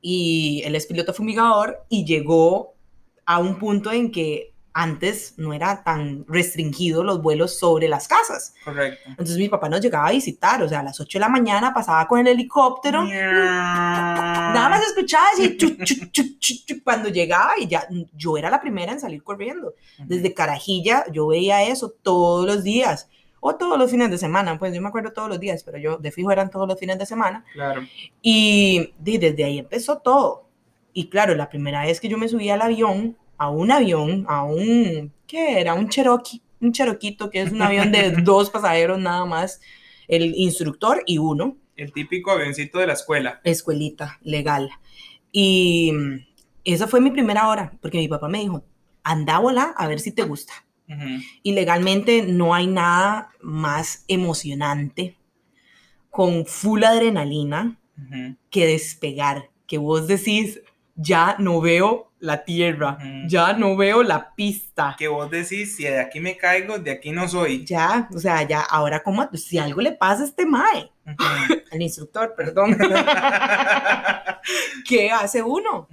y 0.00 0.62
él 0.64 0.74
es 0.74 0.86
piloto 0.86 1.14
fumigador 1.14 1.84
y 1.88 2.04
llegó 2.04 2.74
a 3.24 3.38
un 3.38 3.58
punto 3.58 3.92
en 3.92 4.10
que 4.10 4.52
antes 4.74 5.34
no 5.36 5.52
era 5.52 5.84
tan 5.84 6.24
restringido 6.26 7.04
los 7.04 7.20
vuelos 7.20 7.58
sobre 7.58 7.88
las 7.88 8.08
casas. 8.08 8.54
Correcto. 8.64 9.02
Entonces 9.10 9.36
mi 9.36 9.48
papá 9.48 9.68
nos 9.68 9.80
llegaba 9.80 10.08
a 10.08 10.12
visitar, 10.12 10.62
o 10.62 10.68
sea, 10.68 10.80
a 10.80 10.82
las 10.82 10.98
8 10.98 11.18
de 11.18 11.20
la 11.20 11.28
mañana 11.28 11.74
pasaba 11.74 12.08
con 12.08 12.20
el 12.20 12.28
helicóptero. 12.28 13.02
Nada 13.04 14.68
más 14.68 14.82
escuchaba 14.86 15.26
así, 15.32 15.56
chu, 15.56 15.76
chu, 15.84 15.94
chu, 16.10 16.38
chu, 16.38 16.54
chu, 16.66 16.82
cuando 16.82 17.08
llegaba 17.10 17.52
y 17.58 17.66
ya 17.68 17.86
yo 18.14 18.36
era 18.38 18.50
la 18.50 18.60
primera 18.60 18.92
en 18.92 19.00
salir 19.00 19.22
corriendo. 19.22 19.74
Desde 19.98 20.32
Carajilla 20.32 21.04
yo 21.12 21.26
veía 21.26 21.62
eso 21.64 21.90
todos 22.02 22.46
los 22.46 22.64
días 22.64 23.08
o 23.44 23.56
todos 23.56 23.76
los 23.76 23.90
fines 23.90 24.08
de 24.08 24.18
semana, 24.18 24.56
pues 24.56 24.72
yo 24.72 24.80
me 24.80 24.86
acuerdo 24.86 25.12
todos 25.12 25.28
los 25.28 25.40
días, 25.40 25.64
pero 25.64 25.76
yo 25.76 25.96
de 25.96 26.12
fijo 26.12 26.30
eran 26.30 26.48
todos 26.48 26.68
los 26.68 26.78
fines 26.78 26.96
de 26.96 27.06
semana. 27.06 27.44
Claro. 27.52 27.82
Y 28.22 28.92
di, 29.00 29.18
desde 29.18 29.42
ahí 29.42 29.58
empezó 29.58 29.98
todo. 29.98 30.48
Y 30.92 31.08
claro, 31.08 31.34
la 31.34 31.50
primera 31.50 31.82
vez 31.82 32.00
que 32.00 32.08
yo 32.08 32.16
me 32.16 32.28
subí 32.28 32.50
al 32.50 32.62
avión, 32.62 33.16
a 33.38 33.50
un 33.50 33.72
avión, 33.72 34.26
a 34.28 34.44
un, 34.44 35.12
¿qué 35.26 35.60
era? 35.60 35.74
Un 35.74 35.88
Cherokee, 35.88 36.40
un 36.60 36.70
Cheroquito, 36.70 37.30
que 37.30 37.42
es 37.42 37.50
un 37.50 37.60
avión 37.62 37.90
de 37.90 38.12
dos 38.22 38.48
pasajeros 38.48 39.00
nada 39.00 39.24
más, 39.24 39.60
el 40.06 40.36
instructor 40.36 41.02
y 41.04 41.18
uno, 41.18 41.56
El 41.74 41.92
típico 41.92 42.30
avioncito 42.30 42.78
de 42.78 42.86
la 42.86 42.92
escuela. 42.92 43.40
escuelita 43.42 44.20
legal. 44.22 44.70
Y 45.32 45.90
mm, 45.92 46.26
esa 46.62 46.86
fue 46.86 47.00
mi 47.00 47.10
primera 47.10 47.48
hora, 47.48 47.72
porque 47.82 47.98
mi 47.98 48.06
papá 48.06 48.28
me 48.28 48.38
dijo, 48.38 48.62
anda 49.02 49.34
a 49.34 49.40
volar 49.40 49.74
a 49.76 49.88
ver 49.88 49.98
si 49.98 50.12
te 50.12 50.22
gusta. 50.22 50.52
Y 51.42 51.52
legalmente 51.52 52.22
no 52.22 52.54
hay 52.54 52.66
nada 52.66 53.30
más 53.40 54.04
emocionante 54.08 55.16
con 56.10 56.46
full 56.46 56.84
adrenalina 56.84 57.78
que 58.50 58.66
despegar, 58.66 59.50
que 59.66 59.78
vos 59.78 60.06
decís, 60.06 60.60
ya 60.94 61.36
no 61.38 61.60
veo 61.60 62.12
la 62.18 62.44
tierra, 62.44 62.98
ya 63.26 63.52
no 63.52 63.76
veo 63.76 64.02
la 64.02 64.34
pista. 64.34 64.94
Que 64.98 65.08
vos 65.08 65.30
decís, 65.30 65.76
si 65.76 65.84
de 65.84 66.00
aquí 66.00 66.20
me 66.20 66.36
caigo, 66.36 66.78
de 66.78 66.92
aquí 66.92 67.10
no 67.10 67.28
soy. 67.28 67.64
Ya, 67.64 68.08
o 68.14 68.18
sea, 68.18 68.46
ya, 68.46 68.60
ahora 68.60 69.02
como, 69.02 69.28
si 69.34 69.58
algo 69.58 69.80
le 69.80 69.92
pasa 69.92 70.22
a 70.22 70.26
este 70.26 70.46
mae, 70.46 70.90
Ujú, 71.04 71.16
al 71.72 71.82
instructor, 71.82 72.34
perdón, 72.36 72.76
¿qué 74.88 75.10
hace 75.10 75.42
uno? 75.42 75.88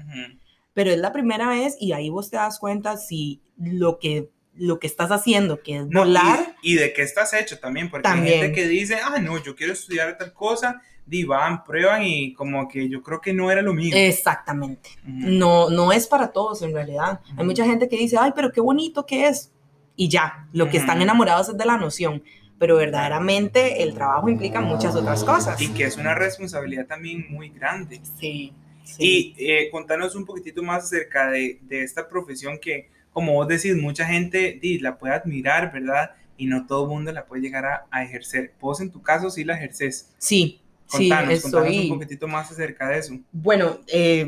Pero 0.73 0.91
es 0.91 0.97
la 0.97 1.11
primera 1.11 1.49
vez 1.49 1.75
y 1.79 1.93
ahí 1.93 2.09
vos 2.09 2.29
te 2.29 2.37
das 2.37 2.59
cuenta 2.59 2.97
si 2.97 3.41
lo 3.57 3.97
que, 3.97 4.29
lo 4.59 4.77
que 4.77 4.87
estás 4.87 5.09
haciendo, 5.11 5.61
que 5.63 5.77
es 5.77 5.87
No, 5.87 6.01
volar, 6.01 6.55
y, 6.61 6.73
y 6.73 6.75
de 6.75 6.93
qué 6.93 7.01
estás 7.01 7.33
hecho 7.33 7.57
también, 7.59 7.89
porque 7.89 8.07
hay 8.07 8.15
También. 8.15 8.41
gente 8.41 8.53
que 8.61 8.67
dice, 8.67 8.97
ah, 9.03 9.17
no, 9.19 9.41
yo 9.41 9.55
quiero 9.55 9.73
estudiar 9.73 10.17
tal 10.17 10.33
cosa, 10.33 10.81
di, 11.05 11.23
van, 11.23 11.63
prueban 11.63 12.03
y 12.03 12.33
como 12.33 12.67
que 12.67 12.87
yo 12.87 13.01
creo 13.01 13.19
que 13.21 13.33
no 13.33 13.49
era 13.49 13.61
lo 13.63 13.73
mío. 13.73 13.95
exactamente. 13.95 14.89
Ujú. 15.03 15.13
No, 15.29 15.69
no 15.69 15.91
es 15.91 16.05
para 16.07 16.27
todos 16.27 16.61
en 16.61 16.73
realidad. 16.73 17.21
Hay 17.29 17.33
Ujú. 17.37 17.45
mucha 17.45 17.65
gente 17.65 17.89
que 17.89 17.97
dice, 17.97 18.17
ay, 18.19 18.31
pero 18.35 18.51
qué 18.51 18.61
bonito 18.61 19.05
que 19.05 19.27
es. 19.27 19.51
Y 19.95 20.07
ya, 20.07 20.47
lo 20.53 20.69
que 20.69 20.77
están 20.77 21.01
enamorados 21.01 21.49
es 21.49 21.57
de 21.57 21.65
la 21.65 21.77
noción. 21.77 22.21
Pero 22.59 22.75
verdaderamente 22.75 23.81
el 23.83 23.93
trabajo 23.93 24.29
implica 24.29 24.59
muchas 24.61 24.93
otras 24.95 25.23
cosas. 25.23 25.59
Y 25.61 25.69
que 25.69 25.85
es 25.85 25.95
una 25.97 26.13
responsabilidad 26.13 26.85
también 26.87 27.25
muy 27.29 27.49
grande. 27.49 28.01
Sí. 28.19 28.53
sí. 28.83 29.33
Y 29.37 29.45
eh, 29.49 29.69
contanos 29.71 30.15
un 30.15 30.25
poquitito 30.25 30.61
más 30.61 30.83
acerca 30.83 31.29
de, 31.31 31.59
de 31.61 31.83
esta 31.83 32.07
profesión 32.07 32.59
que, 32.59 32.89
como 33.11 33.33
vos 33.33 33.47
decís, 33.47 33.75
mucha 33.75 34.05
gente 34.05 34.59
la 34.81 34.97
puede 34.97 35.13
admirar, 35.13 35.71
¿verdad? 35.71 36.11
Y 36.37 36.45
no 36.45 36.65
todo 36.67 36.83
el 36.83 36.89
mundo 36.89 37.11
la 37.11 37.25
puede 37.25 37.41
llegar 37.41 37.65
a, 37.65 37.85
a 37.91 38.03
ejercer. 38.03 38.53
Vos 38.61 38.79
en 38.81 38.91
tu 38.91 39.01
caso 39.01 39.29
sí 39.29 39.43
la 39.43 39.55
ejerces. 39.55 40.13
sí, 40.17 40.61
sí, 40.87 41.09
Contanos, 41.09 41.41
contanos 41.41 41.67
un 41.67 41.73
estoy... 41.73 41.89
poquitito 41.89 42.27
más 42.27 42.51
acerca 42.51 42.87
de 42.89 42.99
eso. 42.99 43.19
Bueno, 43.31 43.79
eh, 43.87 44.25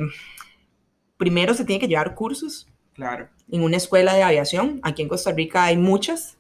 primero 1.18 1.54
se 1.54 1.66
tiene 1.66 1.80
que 1.80 1.88
llevar 1.88 2.16
cursos 2.16 2.68
Claro. 2.94 3.30
en 3.50 3.64
una 3.64 3.78
escuela 3.78 4.14
de 4.14 4.24
aviación. 4.24 4.80
Aquí 4.84 5.02
en 5.02 5.08
Costa 5.08 5.32
Rica 5.32 5.64
hay 5.66 5.78
muchas. 5.78 6.38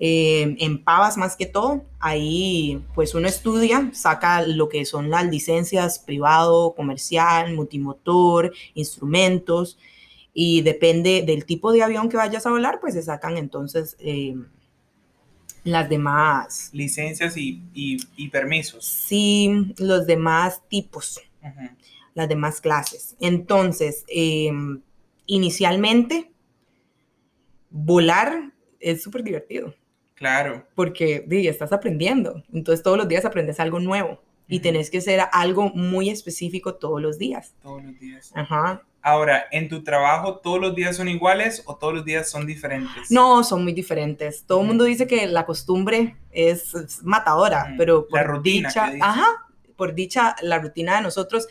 eh, 0.00 0.56
en 0.58 0.82
Pavas 0.82 1.16
más 1.16 1.36
que 1.36 1.46
todo. 1.46 1.84
Ahí 2.00 2.82
pues 2.94 3.14
uno 3.14 3.28
estudia, 3.28 3.90
saca 3.92 4.42
lo 4.46 4.68
que 4.68 4.84
son 4.84 5.08
las 5.08 5.24
licencias 5.26 5.98
privado, 6.00 6.74
comercial, 6.74 7.54
multimotor, 7.54 8.52
instrumentos. 8.74 9.78
Y 10.34 10.62
depende 10.62 11.22
del 11.24 11.44
tipo 11.44 11.72
de 11.72 11.82
avión 11.82 12.08
que 12.08 12.16
vayas 12.16 12.44
a 12.46 12.50
volar, 12.50 12.80
pues 12.80 12.94
se 12.94 13.02
sacan 13.02 13.38
entonces 13.38 13.96
eh, 14.00 14.34
las 15.62 15.88
demás, 15.88 16.70
Licencias 16.72 17.36
y, 17.36 17.62
y, 17.72 17.98
y 18.16 18.28
permisos. 18.28 18.84
sí, 18.84 19.74
los 19.78 20.06
demás 20.06 20.60
tipos 20.68 21.20
las 22.14 22.28
demás 22.28 22.60
clases. 22.60 23.16
Entonces, 23.20 24.04
eh, 24.08 24.50
inicialmente, 25.26 26.30
volar 27.70 28.52
es 28.80 29.02
súper 29.02 29.22
divertido. 29.22 29.74
Claro. 30.14 30.66
Porque 30.74 31.24
di, 31.26 31.48
estás 31.48 31.72
aprendiendo. 31.72 32.42
Entonces 32.52 32.82
todos 32.82 32.96
los 32.96 33.08
días 33.08 33.24
aprendes 33.24 33.58
algo 33.60 33.80
nuevo 33.80 34.22
y 34.46 34.60
tenés 34.60 34.90
que 34.90 34.98
hacer 34.98 35.20
algo 35.32 35.70
muy 35.70 36.08
específico 36.08 36.76
todos 36.76 37.02
los 37.02 37.18
días. 37.18 37.54
Todos 37.62 37.82
los 37.82 37.98
días. 37.98 38.30
Ajá. 38.34 38.82
Ahora, 39.06 39.44
¿en 39.50 39.68
tu 39.68 39.84
trabajo 39.84 40.38
todos 40.38 40.58
los 40.58 40.74
días 40.74 40.96
son 40.96 41.10
iguales 41.10 41.62
o 41.66 41.76
todos 41.76 41.92
los 41.92 42.06
días 42.06 42.30
son 42.30 42.46
diferentes? 42.46 43.10
No, 43.10 43.44
son 43.44 43.62
muy 43.62 43.74
diferentes. 43.74 44.46
Todo 44.46 44.60
el 44.60 44.62
Ujú. 44.62 44.68
mundo 44.68 44.84
dice 44.84 45.06
que 45.06 45.26
la 45.26 45.44
costumbre 45.44 46.16
es, 46.30 46.74
es 46.74 47.02
matadora, 47.02 47.66
Ujú. 47.68 47.74
pero 47.76 48.06
La 48.10 48.22
por 48.22 48.36
rutina 48.36 48.68
dicha, 48.70 48.92
ajá, 49.02 49.26
por 49.76 49.94
dicha, 49.94 50.34
la 50.40 50.58
rutina 50.58 50.96
de 50.96 51.02
nosotros, 51.02 51.46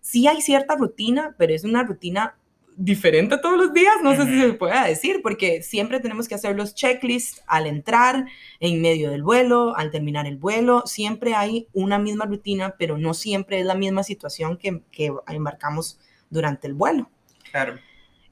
sí 0.00 0.26
hay 0.26 0.40
cierta 0.40 0.76
rutina, 0.76 1.34
pero 1.36 1.52
es 1.52 1.64
una 1.64 1.82
rutina 1.82 2.36
diferente 2.74 3.36
todos 3.36 3.58
los 3.58 3.74
días, 3.74 3.96
no 4.02 4.16
sé 4.16 4.24
si 4.24 4.40
se 4.40 4.54
puede 4.54 4.88
decir, 4.88 5.20
porque 5.22 5.62
siempre 5.62 6.00
tenemos 6.00 6.26
que 6.26 6.36
hacer 6.36 6.56
los 6.56 6.74
checklists 6.74 7.42
al 7.46 7.66
entrar, 7.66 8.24
en 8.60 8.80
medio 8.80 9.10
del 9.10 9.22
vuelo, 9.22 9.76
al 9.76 9.90
terminar 9.90 10.26
el 10.26 10.38
vuelo, 10.38 10.84
siempre 10.86 11.34
hay 11.34 11.68
una 11.74 11.98
misma 11.98 12.24
rutina, 12.24 12.76
pero 12.78 12.96
no 12.96 13.12
siempre 13.12 13.60
es 13.60 13.66
la 13.66 13.74
misma 13.74 14.02
situación 14.04 14.56
que, 14.56 14.80
que 14.90 15.12
embarcamos 15.28 16.00
durante 16.34 16.66
el 16.66 16.74
vuelo. 16.74 17.08
Claro. 17.50 17.78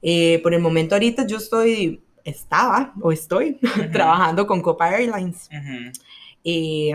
Eh, 0.01 0.39
por 0.43 0.53
el 0.53 0.61
momento 0.61 0.95
ahorita 0.95 1.25
yo 1.25 1.37
estoy, 1.37 2.03
estaba 2.25 2.93
o 3.01 3.11
estoy 3.11 3.57
trabajando 3.91 4.45
con 4.45 4.61
Copa 4.61 4.95
Airlines. 4.95 5.49
Eh, 6.43 6.91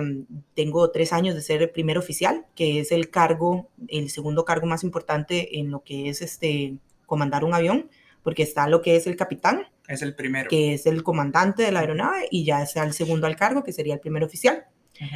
tengo 0.54 0.90
tres 0.90 1.12
años 1.14 1.34
de 1.34 1.40
ser 1.40 1.62
el 1.62 1.70
primer 1.70 1.96
oficial, 1.96 2.44
que 2.54 2.80
es 2.80 2.92
el 2.92 3.08
cargo, 3.08 3.70
el 3.88 4.10
segundo 4.10 4.44
cargo 4.44 4.66
más 4.66 4.84
importante 4.84 5.58
en 5.58 5.70
lo 5.70 5.82
que 5.82 6.10
es 6.10 6.20
este 6.20 6.76
comandar 7.06 7.44
un 7.44 7.54
avión, 7.54 7.88
porque 8.22 8.42
está 8.42 8.68
lo 8.68 8.82
que 8.82 8.96
es 8.96 9.06
el 9.06 9.16
capitán, 9.16 9.62
Es 9.88 10.02
el 10.02 10.14
primero. 10.14 10.50
que 10.50 10.74
es 10.74 10.84
el 10.84 11.02
comandante 11.02 11.62
de 11.62 11.72
la 11.72 11.80
aeronave, 11.80 12.28
y 12.30 12.44
ya 12.44 12.62
está 12.62 12.84
el 12.84 12.92
segundo 12.92 13.26
al 13.26 13.36
cargo, 13.36 13.64
que 13.64 13.72
sería 13.72 13.94
el 13.94 14.00
primer 14.00 14.22
oficial. 14.22 14.66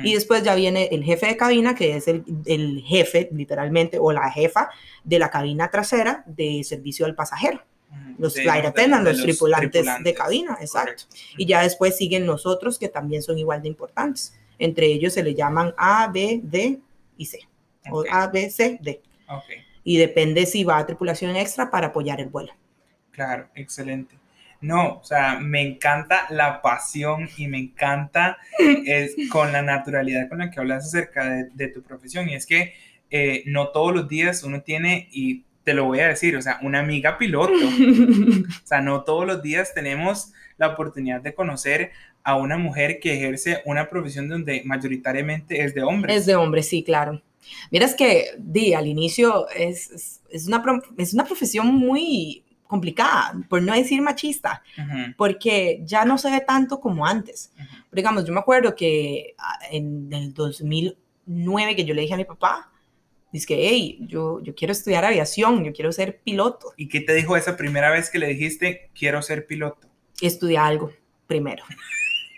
Y 0.04 0.14
después 0.14 0.42
ya 0.42 0.54
viene 0.54 0.88
el 0.92 1.02
jefe 1.02 1.26
de 1.26 1.36
cabina, 1.36 1.74
que 1.74 1.96
es 1.96 2.06
el, 2.08 2.24
el 2.46 2.82
jefe, 2.86 3.28
literalmente, 3.32 3.98
o 3.98 4.12
la 4.12 4.30
jefa 4.30 4.70
de 5.02 5.18
la 5.18 5.30
cabina 5.30 5.70
trasera 5.70 6.22
de 6.26 6.62
servicio 6.64 7.04
al 7.06 7.14
pasajero 7.14 7.62
los 8.18 8.34
De- 8.34 8.42
flight 8.42 8.64
attendants, 8.64 9.10
los, 9.10 9.22
tripulantes, 9.22 9.86
de 10.02 10.14
cabina, 10.14 10.56
exacto. 10.60 11.04
Correcto. 11.04 11.16
Y 11.36 11.46
ya 11.46 11.62
después 11.62 11.96
siguen 11.96 12.26
los 12.26 12.46
otros 12.46 12.78
que 12.78 12.88
también 12.88 13.22
son 13.22 13.38
igual 13.38 13.62
de 13.62 13.68
importantes. 13.68 14.38
Entre 14.58 14.86
ellos 14.86 15.12
se 15.12 15.22
le 15.22 15.34
llaman 15.34 15.74
A, 15.76 16.08
B, 16.08 16.40
D 16.42 16.80
y 17.16 17.26
C. 17.26 17.40
O. 17.90 18.04
A, 18.10 18.28
B, 18.28 18.48
C, 18.50 18.78
D. 18.80 19.02
Y 19.84 19.98
depende 19.98 20.46
si 20.46 20.62
va 20.62 20.78
a 20.78 20.86
tripulación 20.86 21.34
extra 21.36 21.70
para 21.70 21.88
apoyar 21.88 22.20
el 22.20 22.28
vuelo. 22.28 22.52
Claro, 23.10 23.48
excelente. 23.54 24.16
No, 24.62 25.00
o 25.00 25.04
sea, 25.04 25.38
me 25.40 25.60
encanta 25.60 26.26
la 26.30 26.62
pasión 26.62 27.28
y 27.36 27.48
me 27.48 27.58
encanta 27.58 28.38
es, 28.86 29.16
con 29.30 29.52
la 29.52 29.60
naturalidad 29.62 30.28
con 30.28 30.38
la 30.38 30.50
que 30.50 30.60
hablas 30.60 30.86
acerca 30.86 31.28
de, 31.28 31.50
de 31.52 31.68
tu 31.68 31.82
profesión. 31.82 32.28
Y 32.28 32.34
es 32.34 32.46
que 32.46 32.72
eh, 33.10 33.42
no 33.46 33.68
todos 33.68 33.94
los 33.94 34.08
días 34.08 34.42
uno 34.42 34.62
tiene, 34.62 35.08
y 35.12 35.44
te 35.64 35.74
lo 35.74 35.84
voy 35.84 36.00
a 36.00 36.08
decir, 36.08 36.34
o 36.36 36.42
sea, 36.42 36.58
una 36.62 36.80
amiga 36.80 37.18
piloto. 37.18 37.52
O 38.64 38.66
sea, 38.66 38.80
no 38.80 39.04
todos 39.04 39.26
los 39.26 39.42
días 39.42 39.74
tenemos 39.74 40.32
la 40.56 40.68
oportunidad 40.68 41.20
de 41.20 41.34
conocer 41.34 41.90
a 42.24 42.36
una 42.36 42.56
mujer 42.56 43.00
que 43.00 43.14
ejerce 43.14 43.60
una 43.66 43.90
profesión 43.90 44.28
donde 44.28 44.62
mayoritariamente 44.64 45.62
es 45.62 45.74
de 45.74 45.82
hombres. 45.82 46.16
Es 46.16 46.26
de 46.26 46.36
hombre, 46.36 46.62
sí, 46.62 46.82
claro. 46.82 47.22
Miras 47.70 47.94
que, 47.94 48.28
di, 48.38 48.72
al 48.72 48.86
inicio 48.86 49.48
es, 49.50 49.90
es, 49.90 50.20
es 50.30 50.46
una, 50.46 50.62
es 50.96 51.12
una 51.12 51.24
profesión 51.24 51.66
muy 51.74 52.44
complicada, 52.72 53.34
por 53.50 53.60
no 53.60 53.74
decir 53.74 54.00
machista, 54.00 54.62
porque 55.18 55.82
ya 55.84 56.06
no 56.06 56.16
se 56.16 56.30
ve 56.30 56.40
tanto 56.40 56.80
como 56.80 57.04
antes. 57.04 57.52
ujú. 57.54 57.66
Pero 57.90 58.00
digamos, 58.00 58.24
yo 58.24 58.32
me 58.32 58.40
acuerdo 58.40 58.74
que 58.74 59.34
ah, 59.36 59.58
en 59.70 60.10
el 60.10 60.32
2009 60.32 61.76
que 61.76 61.84
yo 61.84 61.92
le 61.92 62.00
dije 62.00 62.14
a 62.14 62.16
mi 62.16 62.24
papá, 62.24 62.72
dice 63.30 63.46
que, 63.46 63.68
hey, 63.68 63.98
yo, 64.08 64.40
yo 64.40 64.54
quiero 64.54 64.72
estudiar 64.72 65.04
aviación, 65.04 65.62
yo 65.64 65.74
quiero 65.74 65.92
ser 65.92 66.22
piloto. 66.22 66.72
¿Y 66.78 66.88
qué 66.88 67.02
te 67.02 67.12
dijo 67.12 67.36
esa 67.36 67.58
primera 67.58 67.90
vez 67.90 68.08
que 68.08 68.18
le 68.18 68.28
dijiste, 68.28 68.90
quiero 68.98 69.20
ser 69.20 69.46
piloto? 69.46 69.86
Estudia 70.22 70.64
algo 70.64 70.92
primero. 71.26 71.62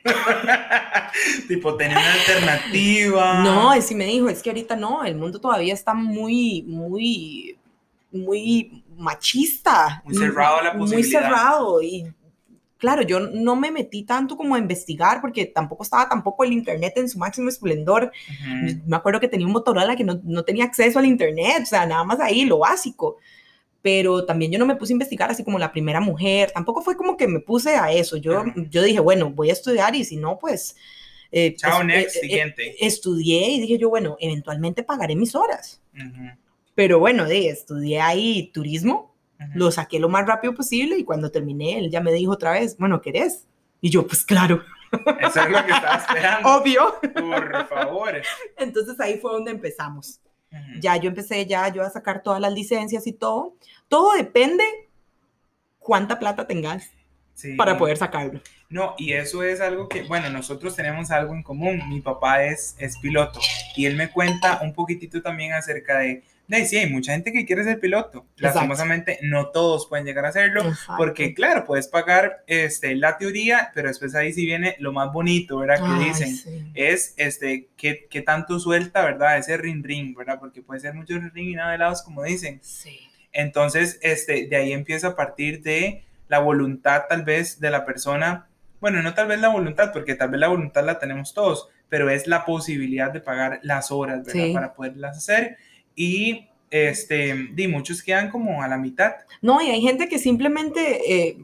tipo, 1.46 1.76
tener 1.76 1.96
una 1.96 2.12
alternativa. 2.12 3.44
No, 3.44 3.80
sí 3.80 3.94
me 3.94 4.06
dijo, 4.06 4.28
es 4.28 4.42
que 4.42 4.50
ahorita 4.50 4.74
no, 4.74 5.04
el 5.04 5.14
mundo 5.14 5.40
todavía 5.40 5.74
está 5.74 5.94
muy, 5.94 6.64
muy, 6.66 7.56
muy 8.10 8.83
machista. 8.96 10.02
Muy 10.04 10.14
cerrado 10.14 10.56
a 10.58 10.62
la 10.62 10.72
Muy 10.74 10.80
posibilidad. 10.82 11.20
cerrado 11.22 11.82
y... 11.82 12.06
Claro, 12.76 13.00
yo 13.02 13.18
no 13.20 13.56
me 13.56 13.70
metí 13.70 14.02
tanto 14.02 14.36
como 14.36 14.56
a 14.56 14.58
investigar 14.58 15.22
porque 15.22 15.46
tampoco 15.46 15.84
estaba 15.84 16.06
tampoco 16.06 16.44
el 16.44 16.52
internet 16.52 16.92
en 16.96 17.08
su 17.08 17.18
máximo 17.18 17.48
esplendor. 17.48 18.12
Ujú, 18.28 18.80
Me 18.86 18.96
acuerdo 18.96 19.20
que 19.20 19.28
tenía 19.28 19.46
un 19.46 19.52
Motorola 19.54 19.96
que 19.96 20.04
no, 20.04 20.20
no 20.22 20.42
tenía 20.42 20.64
acceso 20.64 20.98
al 20.98 21.06
internet, 21.06 21.60
o 21.62 21.66
sea, 21.66 21.86
nada 21.86 22.04
más 22.04 22.20
ahí, 22.20 22.44
lo 22.44 22.58
básico. 22.58 23.16
Pero 23.80 24.26
también 24.26 24.52
yo 24.52 24.58
no 24.58 24.66
me 24.66 24.76
puse 24.76 24.92
a 24.92 24.96
investigar 24.96 25.30
así 25.30 25.44
como 25.44 25.58
la 25.58 25.72
primera 25.72 26.00
mujer, 26.00 26.50
tampoco 26.52 26.82
fue 26.82 26.94
como 26.96 27.16
que 27.16 27.26
me 27.26 27.40
puse 27.40 27.74
a 27.76 27.90
eso. 27.90 28.18
Yo, 28.18 28.40
Ajá. 28.40 28.52
yo 28.70 28.82
dije, 28.82 29.00
bueno, 29.00 29.30
voy 29.30 29.48
a 29.48 29.54
estudiar 29.54 29.94
y 29.94 30.04
si 30.04 30.16
no, 30.16 30.38
pues... 30.38 30.76
eh, 31.32 31.54
Chao, 31.56 31.80
es- 31.80 31.86
next, 31.86 32.16
eh, 32.16 32.18
eh, 32.18 32.20
siguiente. 32.22 32.76
estudié 32.86 33.48
y 33.50 33.60
dije 33.60 33.78
yo, 33.78 33.88
bueno, 33.88 34.16
eventualmente 34.20 34.82
pagaré 34.82 35.16
mis 35.16 35.34
horas. 35.34 35.80
Ujú, 35.94 36.28
Pero 36.74 36.98
bueno, 36.98 37.24
de, 37.24 37.48
estudié 37.48 38.00
ahí 38.00 38.50
turismo, 38.52 39.14
lo 39.54 39.70
saqué 39.70 39.98
lo 39.98 40.08
más 40.08 40.26
rápido 40.26 40.54
posible 40.54 40.96
y 40.96 41.04
cuando 41.04 41.30
terminé, 41.30 41.78
él 41.78 41.90
ya 41.90 42.00
me 42.00 42.12
dijo 42.12 42.32
otra 42.32 42.52
vez, 42.52 42.76
bueno, 42.78 43.00
¿querés? 43.00 43.46
Y 43.80 43.90
yo, 43.90 44.06
pues 44.06 44.24
claro, 44.24 44.62
Eso 45.20 45.40
es 45.40 45.50
lo 45.50 45.64
que 45.64 45.72
estaba 45.72 45.96
esperando. 45.96 46.48
obvio. 46.56 47.00
Por 47.00 47.68
favor. 47.68 48.22
Entonces 48.56 48.98
ahí 49.00 49.18
fue 49.18 49.32
donde 49.32 49.50
empezamos. 49.50 50.20
Ya 50.80 50.96
yo 50.96 51.08
empecé 51.08 51.46
ya 51.46 51.66
yo 51.68 51.82
a 51.82 51.90
sacar 51.90 52.22
todas 52.22 52.40
las 52.40 52.52
licencias 52.52 53.08
y 53.08 53.12
todo. 53.12 53.56
Todo 53.88 54.12
depende 54.14 54.62
cuánta 55.80 56.18
plata 56.20 56.46
tengas 56.46 56.92
sí. 57.34 57.56
para 57.56 57.76
poder 57.76 57.96
sacarlo. 57.96 58.40
No, 58.68 58.94
y 58.96 59.14
eso 59.14 59.42
es 59.42 59.60
algo 59.60 59.88
que, 59.88 60.02
bueno, 60.04 60.30
nosotros 60.30 60.76
tenemos 60.76 61.10
algo 61.10 61.34
en 61.34 61.42
común. 61.42 61.82
Mi 61.88 62.00
papá 62.00 62.44
es, 62.44 62.76
es 62.78 62.96
piloto 62.98 63.40
y 63.76 63.86
él 63.86 63.96
me 63.96 64.10
cuenta 64.10 64.60
un 64.62 64.72
poquitito 64.72 65.20
también 65.22 65.52
acerca 65.52 65.98
de, 65.98 66.22
de 66.46 66.66
sí, 66.66 66.76
hay 66.76 66.90
mucha 66.90 67.12
gente 67.12 67.32
que 67.32 67.46
quiere 67.46 67.64
ser 67.64 67.80
piloto. 67.80 68.26
Exacto. 68.36 68.58
Lastimosamente, 68.58 69.18
no 69.22 69.48
todos 69.48 69.86
pueden 69.86 70.04
llegar 70.04 70.26
a 70.26 70.28
hacerlo. 70.28 70.62
Exacto. 70.62 70.94
Porque, 70.98 71.34
claro, 71.34 71.64
puedes 71.64 71.88
pagar 71.88 72.44
este, 72.46 72.94
la 72.96 73.16
teoría, 73.16 73.70
pero 73.74 73.88
después 73.88 74.14
ahí 74.14 74.32
sí 74.32 74.44
viene 74.44 74.76
lo 74.78 74.92
más 74.92 75.12
bonito, 75.12 75.58
¿verdad? 75.58 75.78
Que 75.78 76.02
Ay, 76.02 76.08
dicen. 76.08 76.36
sí. 76.36 76.70
es 76.74 77.14
este, 77.16 77.68
qué, 77.76 78.06
qué 78.10 78.20
tanto 78.20 78.60
suelta, 78.60 79.02
¿verdad? 79.02 79.38
Ese 79.38 79.56
ring 79.56 79.82
ring, 79.82 80.14
¿verdad? 80.14 80.38
Porque 80.38 80.60
puede 80.60 80.80
ser 80.80 80.94
mucho 80.94 81.14
ring 81.14 81.32
ring 81.32 81.50
y 81.50 81.54
nada 81.54 81.72
de 81.72 81.78
lados, 81.78 82.02
como 82.02 82.22
dicen. 82.22 82.60
Sí. 82.62 83.00
Entonces, 83.32 83.98
este, 84.02 84.46
de 84.46 84.56
ahí 84.56 84.72
empieza 84.72 85.08
a 85.08 85.16
partir 85.16 85.62
de 85.62 86.04
la 86.28 86.38
voluntad, 86.38 87.04
tal 87.08 87.24
vez, 87.24 87.58
de 87.58 87.70
la 87.70 87.84
persona. 87.84 88.48
Bueno, 88.80 89.02
no 89.02 89.14
tal 89.14 89.28
vez 89.28 89.40
la 89.40 89.48
voluntad, 89.48 89.92
porque 89.92 90.14
tal 90.14 90.30
vez 90.30 90.40
la 90.40 90.48
voluntad 90.48 90.84
la 90.84 90.98
tenemos 90.98 91.32
todos, 91.32 91.68
pero 91.88 92.10
es 92.10 92.26
la 92.26 92.44
posibilidad 92.44 93.10
de 93.10 93.20
pagar 93.20 93.60
las 93.62 93.90
horas, 93.90 94.24
¿verdad? 94.24 94.44
Sí. 94.44 94.52
Para 94.52 94.74
poderlas 94.74 95.16
hacer. 95.16 95.56
Y, 95.94 96.48
este, 96.70 97.48
di, 97.52 97.68
muchos 97.68 98.02
quedan 98.02 98.30
como 98.30 98.62
a 98.62 98.68
la 98.68 98.76
mitad. 98.78 99.12
No, 99.42 99.60
y 99.62 99.70
hay 99.70 99.80
gente 99.80 100.08
que 100.08 100.18
simplemente 100.18 101.28
eh, 101.28 101.38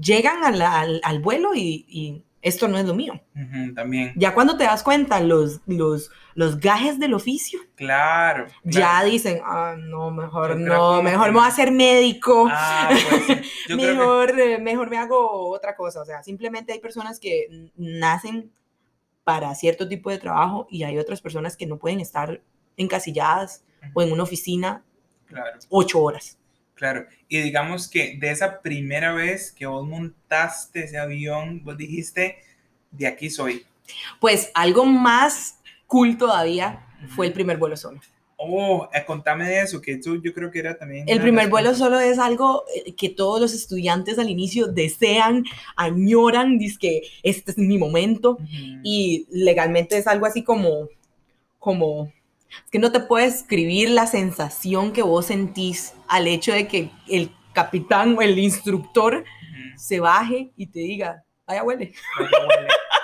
llegan 0.00 0.44
a 0.44 0.50
la- 0.50 0.80
al, 0.80 1.00
al 1.04 1.20
vuelo 1.20 1.54
y, 1.54 1.84
y 1.88 2.22
esto 2.42 2.68
no 2.68 2.78
es 2.78 2.86
lo 2.86 2.94
mío. 2.94 3.20
Ujú, 3.34 3.74
también. 3.74 4.12
Ya 4.16 4.32
cuando 4.34 4.56
te 4.56 4.64
das 4.64 4.82
cuenta 4.82 5.20
los, 5.20 5.60
los, 5.66 6.10
los 6.34 6.58
gajes 6.60 6.98
del 6.98 7.14
oficio, 7.14 7.60
Claro. 7.74 8.46
ya 8.64 8.80
claro. 8.80 9.08
dicen, 9.10 9.40
ah, 9.44 9.74
no, 9.78 10.10
mejor 10.10 10.56
no, 10.58 11.02
mejor 11.02 11.26
que 11.26 11.30
me 11.32 11.36
voy 11.38 11.44
a 11.44 11.48
hacer 11.48 11.70
médico. 11.72 12.48
Ah, 12.50 12.88
pues 12.90 13.24
sí. 13.26 13.34
Creo 13.66 13.78
que 13.78 13.86
mejor, 13.86 14.40
eh, 14.40 14.58
mejor 14.58 14.88
me 14.90 14.98
hago 14.98 15.50
otra 15.50 15.74
cosa. 15.76 16.00
O 16.00 16.04
sea, 16.04 16.22
simplemente 16.22 16.72
hay 16.72 16.78
personas 16.80 17.18
que 17.20 17.70
nacen 17.76 18.50
para 19.24 19.54
cierto 19.54 19.88
tipo 19.88 20.08
de 20.10 20.18
trabajo 20.18 20.66
y 20.70 20.84
hay 20.84 20.96
otras 20.98 21.20
personas 21.20 21.56
que 21.56 21.66
no 21.66 21.76
pueden 21.78 22.00
estar 22.00 22.40
encasilladas 22.78 23.62
o 23.94 24.02
en 24.02 24.12
una 24.12 24.22
oficina 24.22 24.82
Claro, 25.26 25.58
ocho 25.68 26.00
horas. 26.00 26.38
claro. 26.74 27.04
Y 27.28 27.42
digamos 27.42 27.86
que 27.88 28.16
de 28.18 28.30
esa 28.30 28.62
primera 28.62 29.12
vez 29.12 29.52
que 29.52 29.66
vos 29.66 29.86
montaste 29.86 30.84
ese 30.84 30.96
avión, 30.96 31.62
vos 31.62 31.76
dijiste, 31.76 32.38
de 32.90 33.06
aquí 33.06 33.28
soy. 33.28 33.66
Pues 34.20 34.50
algo 34.54 34.86
más 34.86 35.58
cool 35.86 36.16
todavía 36.16 36.86
fue 37.14 37.26
el 37.26 37.32
primer 37.34 37.58
vuelo 37.58 37.76
solo. 37.76 38.00
Oh, 38.40 38.88
eh, 38.94 39.04
contame 39.04 39.48
de 39.48 39.62
eso, 39.62 39.80
que 39.80 39.92
eso 39.94 40.14
yo 40.14 40.32
creo 40.32 40.50
que 40.50 40.60
era 40.60 40.78
también... 40.78 41.08
El 41.08 41.20
primer 41.20 41.50
vuelo 41.50 41.74
solo 41.74 41.98
es 41.98 42.20
algo 42.20 42.62
eh, 42.72 42.94
que 42.94 43.08
todos 43.08 43.40
los 43.40 43.52
estudiantes 43.52 44.16
al 44.18 44.30
inicio 44.30 44.68
desean, 44.68 45.44
añoran, 45.74 46.56
dicen 46.56 46.78
que 46.78 47.02
este 47.24 47.50
es 47.50 47.58
mi 47.58 47.76
momento. 47.78 48.32
Ujú. 48.40 48.80
y 48.84 49.26
legalmente 49.30 49.98
es 49.98 50.06
algo 50.06 50.24
así 50.24 50.44
como, 50.44 50.88
como, 51.58 52.12
es 52.64 52.70
que 52.70 52.78
no 52.78 52.92
te 52.92 53.00
puedo 53.00 53.24
escribir 53.24 53.90
la 53.90 54.06
sensación 54.06 54.92
que 54.92 55.02
vos 55.02 55.26
sentís 55.26 55.94
al 56.08 56.26
hecho 56.26 56.52
de 56.52 56.66
que 56.68 56.90
el 57.08 57.30
capitán 57.52 58.16
o 58.16 58.22
el 58.22 58.38
instructor 58.38 59.24
se 59.76 60.00
baje 60.00 60.50
y 60.56 60.66
te 60.66 60.80
diga, 60.80 61.24
allá 61.46 61.62
huele. 61.62 61.92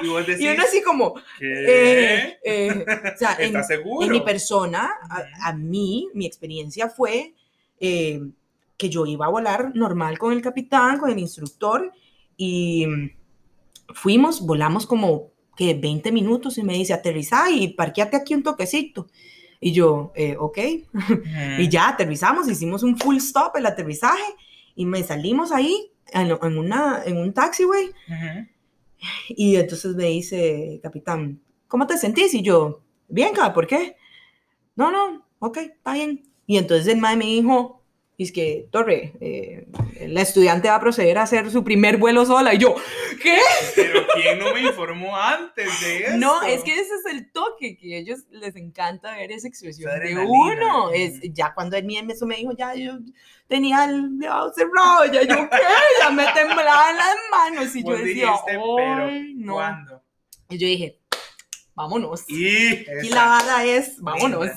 Y 0.00 0.08
vos 0.08 0.26
decís, 0.26 0.44
Y 0.44 0.48
uno 0.48 0.62
así 0.62 0.82
como, 0.82 1.14
¿qué? 1.38 1.64
eh, 1.66 2.38
eh, 2.44 2.84
o 3.14 3.18
sea, 3.18 3.34
en, 3.38 3.46
¿Estás 3.46 3.68
seguro? 3.68 4.06
en 4.06 4.12
mi 4.12 4.20
persona, 4.20 4.90
a 5.42 5.52
mí, 5.52 6.08
mi 6.14 6.26
experiencia 6.26 6.88
fue 6.88 7.34
eh, 7.80 8.20
que 8.76 8.88
yo 8.88 9.06
iba 9.06 9.26
a 9.26 9.30
volar 9.30 9.72
normal 9.74 10.18
con 10.18 10.32
el 10.32 10.42
capitán, 10.42 10.98
con 10.98 11.10
el 11.10 11.18
instructor, 11.18 11.92
y 12.36 12.86
mm, 12.86 13.10
fuimos, 13.94 14.44
volamos 14.44 14.86
como 14.86 15.30
que 15.56 15.74
20 15.74 16.10
minutos 16.10 16.58
y 16.58 16.62
me 16.64 16.74
dice, 16.74 16.92
aterriza 16.92 17.50
y 17.50 17.68
parqueate 17.68 18.16
aquí 18.16 18.34
un 18.34 18.42
toquecito. 18.42 19.06
Y 19.66 19.72
yo, 19.72 20.12
eh, 20.14 20.36
ok. 20.38 20.58
Y 21.58 21.70
ya 21.70 21.88
aterrizamos, 21.88 22.50
hicimos 22.50 22.82
un 22.82 22.98
full 22.98 23.16
stop 23.16 23.56
el 23.56 23.64
aterrizaje 23.64 24.22
y 24.74 24.84
me 24.84 25.02
salimos 25.02 25.52
ahí 25.52 25.90
en, 26.12 26.30
en 26.30 26.58
una, 26.58 27.02
en 27.02 27.16
un 27.16 27.32
taxiway 27.32 27.86
Ujú. 27.86 28.46
y 29.30 29.56
entonces 29.56 29.96
me 29.96 30.04
dice, 30.04 30.80
capitán, 30.82 31.40
¿cómo 31.66 31.86
te 31.86 31.96
sentís? 31.96 32.34
Y 32.34 32.42
yo, 32.42 32.82
bien, 33.08 33.32
¿por 33.54 33.66
qué? 33.66 33.96
No, 34.76 34.90
no, 34.92 35.24
ok, 35.38 35.56
está 35.56 35.94
bien. 35.94 36.22
Y 36.46 36.58
entonces 36.58 36.86
el 36.88 37.00
mae 37.00 37.16
me 37.16 37.24
dijo, 37.24 37.80
es 38.16 38.30
que, 38.32 38.68
Torre, 38.70 39.12
eh, 39.20 39.66
la 40.08 40.20
estudiante 40.22 40.68
va 40.68 40.76
a 40.76 40.80
proceder 40.80 41.18
a 41.18 41.22
hacer 41.22 41.50
su 41.50 41.64
primer 41.64 41.96
vuelo 41.96 42.24
sola. 42.24 42.54
Y 42.54 42.58
yo, 42.58 42.74
¿qué? 43.22 43.36
Pero 43.74 44.06
¿quién 44.14 44.38
no 44.38 44.52
me 44.54 44.60
informó 44.62 45.16
antes 45.16 45.80
de 45.80 46.04
eso? 46.04 46.16
No, 46.18 46.42
es 46.42 46.62
que 46.62 46.72
ese 46.74 46.94
es 46.94 47.06
el 47.12 47.30
toque, 47.32 47.76
que 47.76 47.96
a 47.96 47.98
ellos 47.98 48.20
les 48.30 48.54
encanta 48.56 49.16
ver 49.16 49.32
esa 49.32 49.48
expresión 49.48 49.90
Esa 49.90 49.98
de 50.20 50.26
uno. 50.26 50.90
Es, 50.92 51.20
ya 51.32 51.52
cuando 51.54 51.76
él 51.76 51.84
me- 51.84 52.12
eso 52.12 52.24
me 52.26 52.36
dijo, 52.36 52.52
ya 52.56 52.74
yo 52.74 52.98
tenía 53.48 53.84
el 53.84 54.18
dedo 54.18 54.52
cerrado, 54.54 55.04
ya 55.06 55.22
yo, 55.22 55.48
¿qué? 55.50 55.58
Ya 56.00 56.10
me 56.10 56.24
temblaban 56.32 56.96
las 56.96 57.16
manos. 57.30 57.74
Y 57.74 57.82
yo 57.84 57.90
decía, 57.96 58.04
dijiste, 58.30 58.52
pero 58.76 59.06
"Ay, 59.06 59.34
no. 59.36 59.54
¿cuándo? 59.54 60.02
Y 60.50 60.58
yo 60.58 60.66
dije, 60.68 61.00
vámonos. 61.74 62.24
Y, 62.28 62.46
Y 63.02 63.08
la 63.10 63.24
vara 63.26 63.64
es, 63.64 64.00
vámonos. 64.00 64.48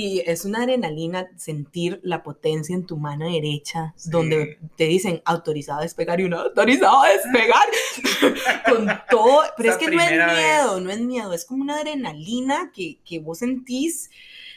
Y 0.00 0.22
es 0.26 0.44
una 0.44 0.60
adrenalina 0.60 1.26
sentir 1.36 1.98
la 2.04 2.22
potencia 2.22 2.72
en 2.72 2.86
tu 2.86 2.96
mano 2.98 3.28
derecha, 3.28 3.94
Sí. 3.96 4.10
donde 4.10 4.58
te 4.76 4.84
dicen 4.84 5.20
autorizado 5.24 5.80
a 5.80 5.82
despegar 5.82 6.20
y 6.20 6.24
uno 6.24 6.38
autorizado 6.38 7.02
a 7.02 7.08
despegar 7.08 7.66
con 8.68 8.86
todo. 9.10 9.42
Pero 9.56 9.70
Esa 9.70 9.78
es 9.80 9.84
que 9.88 9.96
no 9.96 10.00
es 10.02 10.10
miedo, 10.10 10.74
vez. 10.76 10.84
no 10.84 10.90
es 10.90 11.00
miedo, 11.00 11.32
es 11.32 11.44
como 11.44 11.62
una 11.62 11.78
adrenalina 11.78 12.70
que, 12.72 12.98
que 13.04 13.18
vos 13.18 13.38
sentís, 13.38 14.08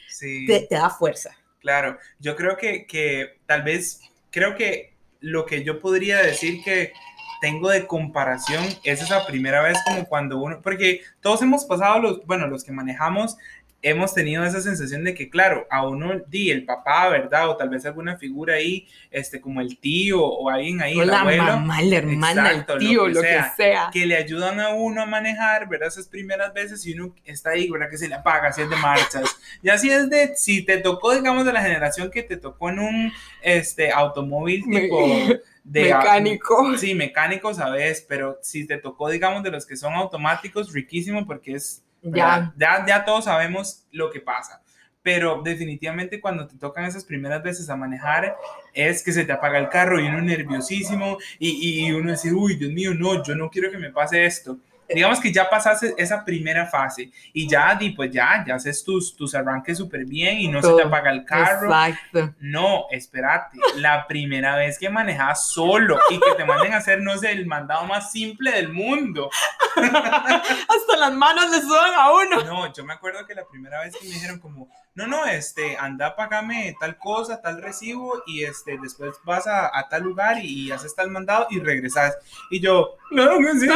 Sí. 0.09 0.45
te, 0.45 0.59
te 0.61 0.75
da 0.75 0.89
fuerza. 0.91 1.35
Claro, 1.59 1.97
yo 2.19 2.35
creo 2.35 2.55
que, 2.57 2.85
que 2.85 3.39
tal 3.47 3.63
vez, 3.63 4.01
creo 4.29 4.55
que 4.55 4.93
lo 5.21 5.45
que 5.47 5.63
yo 5.63 5.79
podría 5.79 6.17
decir 6.21 6.63
que 6.63 6.93
tengo 7.41 7.69
de 7.69 7.87
comparación 7.87 8.63
es 8.83 9.01
esa 9.01 9.25
primera 9.25 9.63
vez 9.63 9.77
como 9.85 10.05
cuando 10.05 10.37
uno, 10.37 10.61
porque 10.61 11.01
todos 11.21 11.41
hemos 11.41 11.65
pasado, 11.65 11.99
los, 11.99 12.25
bueno, 12.27 12.45
los 12.47 12.63
que 12.63 12.71
manejamos, 12.71 13.37
hemos 13.81 14.13
tenido 14.13 14.43
esa 14.43 14.61
sensación 14.61 15.03
de 15.03 15.13
que, 15.13 15.29
claro, 15.29 15.65
a 15.69 15.87
uno, 15.87 16.21
di, 16.27 16.51
el 16.51 16.65
papá, 16.65 17.09
¿verdad? 17.09 17.49
O 17.49 17.57
tal 17.57 17.69
vez 17.69 17.85
alguna 17.85 18.17
figura 18.17 18.55
ahí, 18.55 18.87
este, 19.09 19.41
como 19.41 19.59
el 19.61 19.77
tío 19.79 20.23
o 20.23 20.49
alguien 20.49 20.81
ahí, 20.81 20.95
O 20.97 21.01
el 21.01 21.09
la 21.09 21.21
abuelo, 21.21 21.43
mamá, 21.43 21.81
la 21.81 21.95
hermana, 21.97 22.49
Exacto, 22.49 22.73
el 22.73 22.83
lo 22.83 22.89
tío, 22.89 23.05
que 23.05 23.11
lo 23.11 23.21
que 23.21 23.27
sea. 23.27 23.53
sea. 23.55 23.89
que 23.91 24.05
le 24.05 24.15
ayudan 24.17 24.59
a 24.59 24.69
uno 24.69 25.01
a 25.01 25.05
manejar, 25.05 25.67
¿verdad? 25.67 25.87
Esas 25.87 26.07
primeras 26.07 26.53
veces 26.53 26.85
y 26.85 26.93
uno 26.93 27.15
está 27.25 27.51
ahí, 27.51 27.69
¿verdad? 27.69 27.89
Que 27.89 27.97
se 27.97 28.07
le 28.07 28.15
apaga, 28.15 28.51
si 28.53 28.61
es 28.61 28.69
de 28.69 28.75
marchas. 28.75 29.37
Y 29.63 29.69
así 29.69 29.89
es 29.89 30.09
de, 30.09 30.35
si 30.35 30.63
te 30.63 30.77
tocó, 30.77 31.15
digamos, 31.15 31.45
de 31.45 31.53
la 31.53 31.61
generación 31.61 32.11
que 32.11 32.23
te 32.23 32.37
tocó 32.37 32.69
en 32.69 32.79
un 32.79 33.11
este, 33.41 33.91
automóvil 33.91 34.63
tipo 34.69 35.07
de... 35.63 35.83
Mecánico. 35.83 36.77
Sí, 36.77 36.93
mecánico, 36.95 37.53
¿sabes? 37.53 38.05
Pero 38.07 38.37
si 38.41 38.65
te 38.67 38.77
tocó, 38.77 39.09
digamos, 39.09 39.43
de 39.43 39.51
los 39.51 39.65
que 39.65 39.75
son 39.77 39.93
automáticos, 39.93 40.71
riquísimo 40.71 41.25
porque 41.25 41.55
es... 41.55 41.83
Ya. 42.01 42.53
Ya, 42.57 42.85
ya 42.85 43.05
todos 43.05 43.25
sabemos 43.25 43.85
lo 43.91 44.09
que 44.11 44.19
pasa. 44.21 44.61
Pero 45.03 45.41
definitivamente 45.43 46.21
cuando 46.21 46.47
te 46.47 46.57
tocan 46.57 46.85
esas 46.85 47.05
primeras 47.05 47.41
veces 47.41 47.69
a 47.69 47.75
manejar 47.75 48.35
es 48.73 49.03
que 49.03 49.11
se 49.11 49.25
te 49.25 49.31
apaga 49.31 49.57
el 49.57 49.69
carro 49.69 49.99
y 49.99 50.07
uno 50.07 50.21
nerviosísimo 50.21 51.17
y, 51.39 51.87
y 51.87 51.91
uno 51.91 52.11
dice, 52.11 52.31
uy, 52.33 52.55
Dios 52.55 52.71
mío, 52.71 52.93
no, 52.93 53.23
yo 53.23 53.35
no 53.35 53.49
quiero 53.49 53.71
que 53.71 53.79
me 53.79 53.89
pase 53.91 54.25
esto. 54.25 54.59
Digamos 54.93 55.19
que 55.19 55.31
ya 55.31 55.49
pasaste 55.49 55.93
esa 55.97 56.23
primera 56.23 56.65
fase 56.65 57.11
y 57.33 57.47
ya, 57.47 57.75
di, 57.75 57.91
pues 57.91 58.11
ya, 58.11 58.43
ya 58.45 58.55
haces 58.55 58.83
tus, 58.83 59.15
tus 59.15 59.33
arranques 59.35 59.77
súper 59.77 60.05
bien 60.05 60.39
y 60.39 60.47
no 60.47 60.61
se 60.61 60.67
Todo. 60.67 60.77
te 60.77 60.83
apaga 60.83 61.11
el 61.11 61.25
carro. 61.25 61.67
Exacto. 61.67 62.33
No, 62.39 62.85
espérate, 62.91 63.57
la 63.75 64.07
primera 64.07 64.55
vez 64.55 64.77
que 64.77 64.89
manejas 64.89 65.47
solo 65.47 65.99
y 66.09 66.19
que 66.19 66.35
te 66.35 66.45
manden 66.45 66.73
a 66.73 66.77
hacer, 66.77 67.01
no 67.01 67.17
sé, 67.17 67.31
el 67.31 67.45
mandado 67.45 67.85
más 67.85 68.11
simple 68.11 68.51
del 68.51 68.69
mundo. 68.69 69.29
Hasta 69.75 70.97
las 70.97 71.13
manos 71.13 71.49
le 71.49 71.61
sudan 71.61 71.93
a 71.95 72.11
uno. 72.11 72.43
No, 72.43 72.73
yo 72.73 72.83
me 72.83 72.93
acuerdo 72.93 73.25
que 73.25 73.35
la 73.35 73.45
primera 73.45 73.81
vez 73.81 73.95
que 73.95 74.07
me 74.07 74.13
dijeron 74.13 74.39
como, 74.39 74.69
no, 74.93 75.07
no, 75.07 75.25
este, 75.25 75.77
anda, 75.77 76.15
pagame 76.15 76.75
tal 76.79 76.97
cosa, 76.97 77.41
tal 77.41 77.61
recibo 77.61 78.23
y 78.27 78.43
este, 78.43 78.77
después 78.81 79.15
vas 79.23 79.47
a, 79.47 79.67
a 79.77 79.87
tal 79.89 80.03
lugar 80.03 80.37
y, 80.43 80.67
y 80.67 80.71
haces 80.71 80.93
tal 80.95 81.09
mandado 81.09 81.47
y 81.49 81.59
regresas. 81.61 82.17
Y 82.49 82.59
yo, 82.59 82.97
claro 83.09 83.37
que 83.39 83.59
sí. 83.59 83.67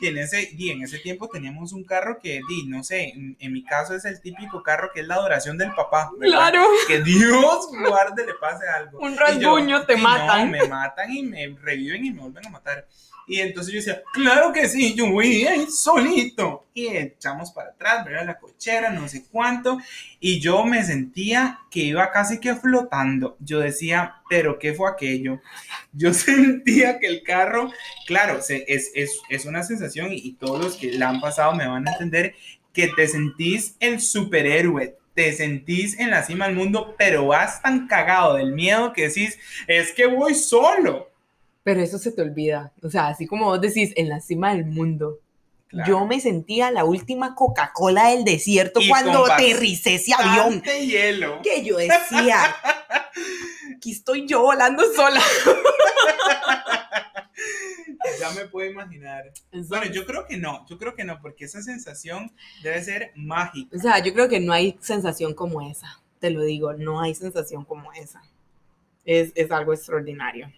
y, 0.00 0.06
en 0.06 0.18
ese, 0.18 0.48
y 0.56 0.70
en 0.70 0.82
ese 0.82 0.98
tiempo 0.98 1.28
teníamos 1.28 1.72
un 1.72 1.84
carro 1.84 2.18
que, 2.20 2.40
di, 2.48 2.64
no 2.66 2.82
sé, 2.82 3.10
en, 3.10 3.36
en 3.38 3.52
mi 3.52 3.62
caso 3.64 3.94
es 3.94 4.04
el 4.04 4.20
típico 4.20 4.62
carro 4.62 4.90
que 4.94 5.00
es 5.00 5.06
la 5.06 5.16
adoración 5.16 5.58
del 5.58 5.72
papá. 5.74 6.10
¿verdad? 6.18 6.36
Claro. 6.50 6.66
Que 6.86 7.02
Dios 7.02 7.68
guarde 7.86 8.26
le 8.26 8.34
pase 8.34 8.66
algo. 8.68 8.98
Un 9.00 9.12
Y 9.12 9.16
yo, 9.16 9.20
rasguño 9.20 9.84
te 9.86 9.96
"Sí, 9.96 10.02
matan". 10.02 10.50
No, 10.50 10.58
me 10.58 10.66
matan 10.68 11.10
y 11.12 11.22
me 11.22 11.56
reviven 11.62 12.04
y 12.04 12.10
me 12.12 12.22
vuelven 12.22 12.46
a 12.46 12.50
matar. 12.50 12.86
Y 13.30 13.40
entonces 13.40 13.72
yo 13.72 13.78
decía, 13.78 14.02
claro 14.12 14.52
que 14.52 14.68
sí, 14.68 14.94
yo 14.94 15.10
voy 15.10 15.44
ahí 15.46 15.66
solito. 15.70 16.66
Y 16.74 16.88
echamos 16.88 17.52
para 17.52 17.70
atrás, 17.70 18.04
¿verdad? 18.04 18.26
La 18.26 18.38
cochera, 18.40 18.90
no 18.90 19.08
sé 19.08 19.24
cuánto. 19.30 19.78
Y 20.18 20.40
yo 20.40 20.64
me 20.64 20.82
sentía 20.82 21.60
que 21.70 21.80
iba 21.80 22.10
casi 22.10 22.40
que 22.40 22.56
flotando. 22.56 23.36
Yo 23.38 23.60
decía, 23.60 24.16
pero 24.28 24.58
¿qué 24.58 24.74
fue 24.74 24.90
aquello? 24.90 25.40
Yo 25.92 26.12
sentía 26.14 26.98
que 26.98 27.06
el 27.06 27.22
carro, 27.22 27.70
claro, 28.06 28.42
se- 28.42 28.64
es, 28.68 28.90
es, 28.94 29.18
es 29.28 29.44
una 29.44 29.62
sensación 29.62 30.12
y, 30.12 30.16
y 30.16 30.32
todos 30.34 30.62
los 30.62 30.76
que 30.76 30.92
la 30.92 31.08
han 31.08 31.20
pasado 31.20 31.54
me 31.54 31.66
van 31.66 31.86
a 31.88 31.92
entender 31.92 32.34
que 32.72 32.88
te 32.88 33.08
sentís 33.08 33.76
el 33.80 34.00
superhéroe. 34.00 34.96
Te 35.14 35.32
sentís 35.32 35.98
en 35.98 36.10
la 36.10 36.22
cima 36.22 36.46
del 36.46 36.54
mundo, 36.56 36.94
pero 36.96 37.26
vas 37.26 37.60
tan 37.62 37.88
cagado 37.88 38.34
del 38.36 38.52
miedo 38.52 38.92
que 38.92 39.08
decís, 39.08 39.38
es 39.66 39.92
que 39.92 40.06
voy 40.06 40.34
solo. 40.34 41.09
Pero 41.62 41.80
eso 41.80 41.98
se 41.98 42.12
te 42.12 42.22
olvida. 42.22 42.72
O 42.82 42.90
sea, 42.90 43.08
así 43.08 43.26
como 43.26 43.46
vos 43.46 43.60
decís, 43.60 43.92
en 43.96 44.08
la 44.08 44.20
cima 44.20 44.54
del 44.54 44.66
mundo. 44.66 45.18
Claro. 45.68 45.88
Yo 45.88 46.06
me 46.06 46.20
sentía 46.20 46.70
la 46.70 46.84
última 46.84 47.36
Coca-Cola 47.36 48.08
del 48.08 48.24
desierto 48.24 48.80
Y 48.80 48.88
cuando 48.88 49.30
aterricé 49.30 49.94
ese 49.94 50.12
avión. 50.14 50.62
Hielo. 50.62 51.40
Que 51.42 51.62
yo 51.62 51.76
decía, 51.76 52.56
aquí 53.76 53.92
estoy 53.92 54.26
yo 54.26 54.42
volando 54.42 54.82
sola. 54.94 55.20
Ya 58.18 58.30
me 58.32 58.46
puedo 58.46 58.70
imaginar. 58.70 59.32
Bueno, 59.68 59.86
yo 59.86 60.04
creo 60.04 60.26
que 60.26 60.36
no, 60.36 60.66
yo 60.68 60.78
creo 60.78 60.94
que 60.94 61.04
no, 61.04 61.20
porque 61.20 61.46
esa 61.46 61.62
sensación 61.62 62.32
debe 62.62 62.82
ser 62.82 63.12
mágica. 63.14 63.74
O 63.76 63.80
sea, 63.80 64.02
yo 64.02 64.12
creo 64.12 64.28
que 64.28 64.40
no 64.40 64.52
hay 64.52 64.78
sensación 64.80 65.34
como 65.34 65.62
esa. 65.62 66.00
Te 66.18 66.30
lo 66.30 66.42
digo, 66.42 66.74
no 66.74 67.00
hay 67.00 67.14
sensación 67.14 67.64
como 67.64 67.92
esa. 67.92 68.22
Es, 69.04 69.32
es 69.34 69.50
algo 69.50 69.72
extraordinario. 69.72 70.52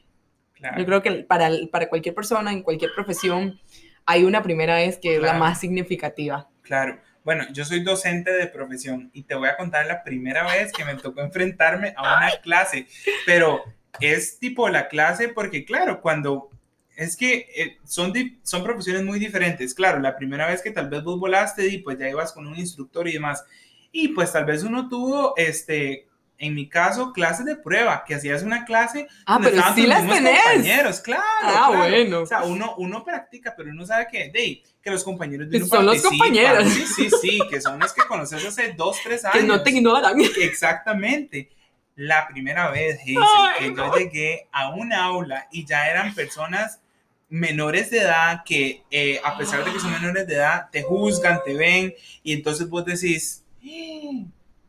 Claro. 0.62 0.78
Yo 0.78 0.86
creo 0.86 1.02
que 1.02 1.12
para, 1.24 1.50
para 1.72 1.88
cualquier 1.88 2.14
persona, 2.14 2.52
en 2.52 2.62
cualquier 2.62 2.92
profesión, 2.94 3.60
hay 4.06 4.22
una 4.22 4.42
primera 4.42 4.76
vez 4.76 4.96
que 4.96 5.16
es 5.16 5.20
la 5.20 5.28
Claro. 5.30 5.38
más 5.40 5.58
significativa. 5.60 6.48
Claro. 6.62 7.00
Bueno, 7.24 7.44
yo 7.52 7.64
soy 7.64 7.80
docente 7.82 8.32
de 8.32 8.46
profesión 8.46 9.10
y 9.12 9.24
te 9.24 9.34
voy 9.34 9.48
a 9.48 9.56
contar 9.56 9.86
la 9.86 10.02
primera 10.04 10.44
vez 10.44 10.72
que 10.72 10.84
me 10.84 10.94
tocó 10.94 11.20
enfrentarme 11.20 11.94
a 11.96 12.02
una 12.16 12.30
clase, 12.42 12.86
pero 13.26 13.62
es 14.00 14.38
tipo 14.38 14.68
la 14.68 14.88
clase 14.88 15.28
porque, 15.28 15.64
claro, 15.64 16.00
cuando 16.00 16.48
es 16.96 17.16
que 17.16 17.46
eh, 17.56 17.78
son, 17.84 18.12
son 18.42 18.62
profesiones 18.64 19.02
muy 19.02 19.18
diferentes. 19.18 19.74
Claro, 19.74 19.98
la 20.00 20.16
primera 20.16 20.46
vez 20.46 20.62
que 20.62 20.70
tal 20.70 20.88
vez 20.90 21.02
vos 21.02 21.18
volaste 21.18 21.66
y 21.66 21.78
pues 21.78 21.98
ya 21.98 22.08
ibas 22.08 22.32
con 22.32 22.46
un 22.46 22.56
instructor 22.56 23.08
y 23.08 23.12
demás. 23.14 23.44
Y 23.92 24.08
pues 24.08 24.32
tal 24.32 24.44
vez 24.44 24.62
uno 24.62 24.88
tuvo, 24.88 25.34
este, 25.36 26.06
en 26.42 26.54
mi 26.54 26.68
caso, 26.68 27.12
clases 27.12 27.46
de 27.46 27.54
prueba, 27.54 28.02
que 28.04 28.16
hacías 28.16 28.42
una 28.42 28.64
clase 28.64 29.06
Ah, 29.26 29.34
donde 29.34 29.50
pero 29.52 29.62
sí 29.74 29.82
tus 29.82 29.88
las 29.88 30.08
tenés. 30.08 30.40
compañeros, 30.42 31.00
claro. 31.00 31.22
Ah, 31.42 31.68
claro. 31.70 31.88
bueno. 31.88 32.20
O 32.22 32.26
sea, 32.26 32.42
uno, 32.42 32.74
uno 32.78 33.04
practica, 33.04 33.54
pero 33.56 33.70
uno 33.70 33.86
sabe 33.86 34.08
que, 34.10 34.30
de, 34.30 34.60
que 34.82 34.90
los 34.90 35.04
compañeros 35.04 35.48
de 35.48 35.58
Que 35.58 35.64
uno 35.64 35.66
son 35.68 35.86
los 35.86 36.02
compañeros. 36.02 36.68
Sí, 36.68 36.84
sí, 36.86 37.10
sí, 37.22 37.38
que 37.48 37.60
son 37.60 37.78
los 37.78 37.92
que 37.92 38.02
conoces 38.08 38.44
hace 38.44 38.72
dos, 38.72 38.98
tres 39.04 39.24
años. 39.24 39.36
Que 39.36 39.44
no 39.44 39.62
te 39.62 39.70
ignoran. 39.70 40.20
Exactamente. 40.20 41.48
La 41.94 42.26
primera 42.26 42.70
vez, 42.70 42.98
Hazel, 43.00 43.16
Ay, 43.60 43.66
que 43.66 43.70
no. 43.70 43.92
yo 43.92 43.98
llegué 43.98 44.48
a 44.50 44.70
un 44.70 44.92
aula 44.92 45.46
y 45.52 45.64
ya 45.64 45.88
eran 45.88 46.12
personas 46.12 46.80
menores 47.28 47.90
de 47.90 47.98
edad 48.00 48.42
que 48.44 48.82
eh, 48.90 49.20
a 49.22 49.38
pesar 49.38 49.64
de 49.64 49.72
que 49.72 49.78
son 49.78 49.92
menores 50.00 50.26
de 50.26 50.34
edad 50.34 50.68
te 50.72 50.82
juzgan, 50.82 51.38
te 51.44 51.54
ven 51.54 51.94
y 52.24 52.32
entonces 52.32 52.68
vos 52.68 52.84
decís, 52.84 53.44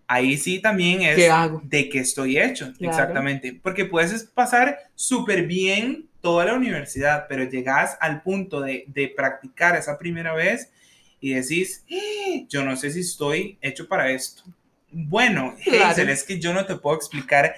ahí 0.08 0.38
sí 0.38 0.60
también 0.60 1.02
es 1.02 1.16
¿Qué 1.16 1.30
hago? 1.30 1.62
de 1.64 1.90
qué 1.90 2.00
estoy 2.00 2.38
hecho, 2.38 2.74
Claro. 2.78 2.92
exactamente, 2.92 3.60
porque 3.62 3.86
puedes 3.86 4.24
pasar 4.26 4.78
súper 4.96 5.46
bien 5.48 6.08
toda 6.22 6.46
la 6.46 6.54
universidad, 6.54 7.26
pero 7.28 7.44
llegas 7.44 7.98
al 8.00 8.22
punto 8.22 8.62
de, 8.62 8.86
de 8.88 9.08
practicar 9.10 9.76
esa 9.76 9.98
primera 9.98 10.34
vez 10.34 10.72
y 11.20 11.34
decís, 11.34 11.84
¡Ah! 11.92 12.46
yo 12.50 12.64
no 12.64 12.76
sé 12.76 12.92
si 12.92 13.00
estoy 13.02 13.58
hecho 13.62 13.88
para 13.88 14.10
esto. 14.12 14.44
Bueno, 14.92 15.56
Hazel, 15.84 16.10
es 16.10 16.24
que 16.24 16.40
yo 16.40 16.54
no 16.54 16.66
te 16.66 16.76
puedo 16.76 16.96
explicar 16.96 17.56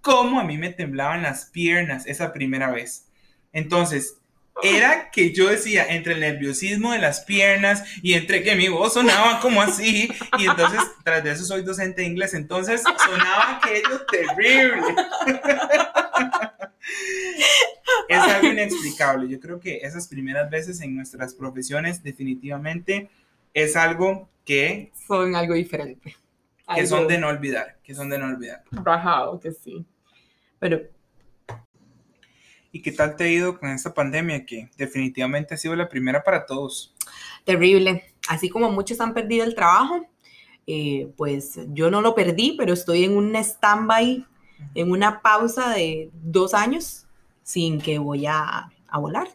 cómo 0.00 0.38
a 0.38 0.44
mí 0.44 0.58
me 0.58 0.70
temblaban 0.70 1.22
las 1.22 1.46
piernas 1.46 2.06
esa 2.06 2.32
primera 2.32 2.70
vez. 2.70 3.06
Entonces, 3.52 4.18
era 4.62 5.10
que 5.10 5.32
yo 5.32 5.48
decía 5.48 5.86
entre 5.88 6.14
el 6.14 6.20
nerviosismo 6.20 6.92
de 6.92 6.98
las 6.98 7.20
piernas 7.20 7.84
y 8.02 8.14
entre 8.14 8.42
que 8.42 8.54
mi 8.54 8.68
voz 8.68 8.94
sonaba 8.94 9.40
como 9.40 9.60
así 9.60 10.08
y 10.38 10.46
entonces 10.46 10.80
tras 11.02 11.24
de 11.24 11.32
eso 11.32 11.44
soy 11.44 11.62
docente 11.62 12.02
de 12.02 12.08
inglés 12.08 12.34
entonces 12.34 12.82
sonaba 12.82 13.56
aquello 13.56 14.04
terrible. 14.10 14.94
Es 18.08 18.18
algo 18.18 18.48
inexplicable. 18.48 19.28
Yo 19.28 19.40
creo 19.40 19.58
que 19.58 19.78
esas 19.78 20.06
primeras 20.08 20.50
veces 20.50 20.80
en 20.80 20.94
nuestras 20.94 21.34
profesiones 21.34 22.02
definitivamente 22.02 23.08
es 23.54 23.76
algo 23.76 24.28
que 24.44 24.92
son 25.06 25.34
algo 25.34 25.54
diferente. 25.54 26.16
que 26.74 26.86
son 26.86 27.08
de 27.08 27.18
no 27.18 27.28
olvidar 27.28 27.78
que 27.82 27.94
son 27.94 28.08
de 28.08 28.18
no 28.18 28.26
olvidar. 28.26 28.62
bajado 28.70 29.38
que 29.38 29.52
sí. 29.52 29.84
Pero 30.58 30.80
¿Y 32.74 32.82
qué 32.82 32.90
tal 32.90 33.14
te 33.14 33.22
ha 33.22 33.28
ido 33.28 33.60
con 33.60 33.70
esta 33.70 33.94
pandemia 33.94 34.44
que 34.44 34.68
definitivamente 34.76 35.54
ha 35.54 35.56
sido 35.56 35.76
la 35.76 35.88
primera 35.88 36.24
para 36.24 36.44
todos? 36.44 36.92
Terrible. 37.44 38.02
Así 38.26 38.48
como 38.48 38.68
muchos 38.68 39.00
han 39.00 39.14
perdido 39.14 39.44
el 39.44 39.54
trabajo, 39.54 40.04
eh, 40.66 41.08
pues 41.16 41.60
yo 41.68 41.88
no 41.88 42.00
lo 42.00 42.16
perdí, 42.16 42.56
pero 42.58 42.72
estoy 42.72 43.04
en 43.04 43.16
un 43.16 43.36
stand-by, 43.36 44.26
en 44.74 44.90
una 44.90 45.22
pausa 45.22 45.72
de 45.72 46.10
dos 46.14 46.52
años 46.52 47.06
sin 47.44 47.80
que 47.80 48.00
voy 48.00 48.26
a, 48.26 48.72
a 48.88 48.98
volar. 48.98 49.28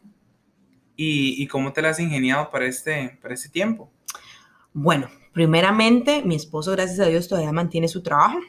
¿Y, 0.97 1.41
¿Y, 1.41 1.47
cómo 1.47 1.71
te 1.71 1.81
la 1.81 1.91
has 1.91 1.99
ingeniado 2.01 2.51
para 2.51 2.65
este, 2.65 3.17
para 3.21 3.35
este 3.35 3.47
tiempo? 3.47 3.89
Bueno, 4.73 5.09
primeramente, 5.31 6.23
mi 6.25 6.35
esposo, 6.35 6.73
gracias 6.73 6.99
a 6.99 7.05
Dios, 7.05 7.29
todavía 7.29 7.53
mantiene 7.53 7.87
su 7.87 8.03
trabajo. 8.03 8.39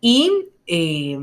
Y 0.00 0.48
eh, 0.66 1.18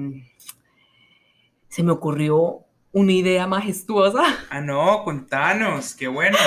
se 1.70 1.82
me 1.82 1.92
ocurrió 1.92 2.68
una 2.94 3.12
idea 3.12 3.48
majestuosa. 3.48 4.24
Ah, 4.50 4.62
no, 4.62 5.04
contanos, 5.04 5.96
qué 5.96 6.08
bueno. 6.08 6.38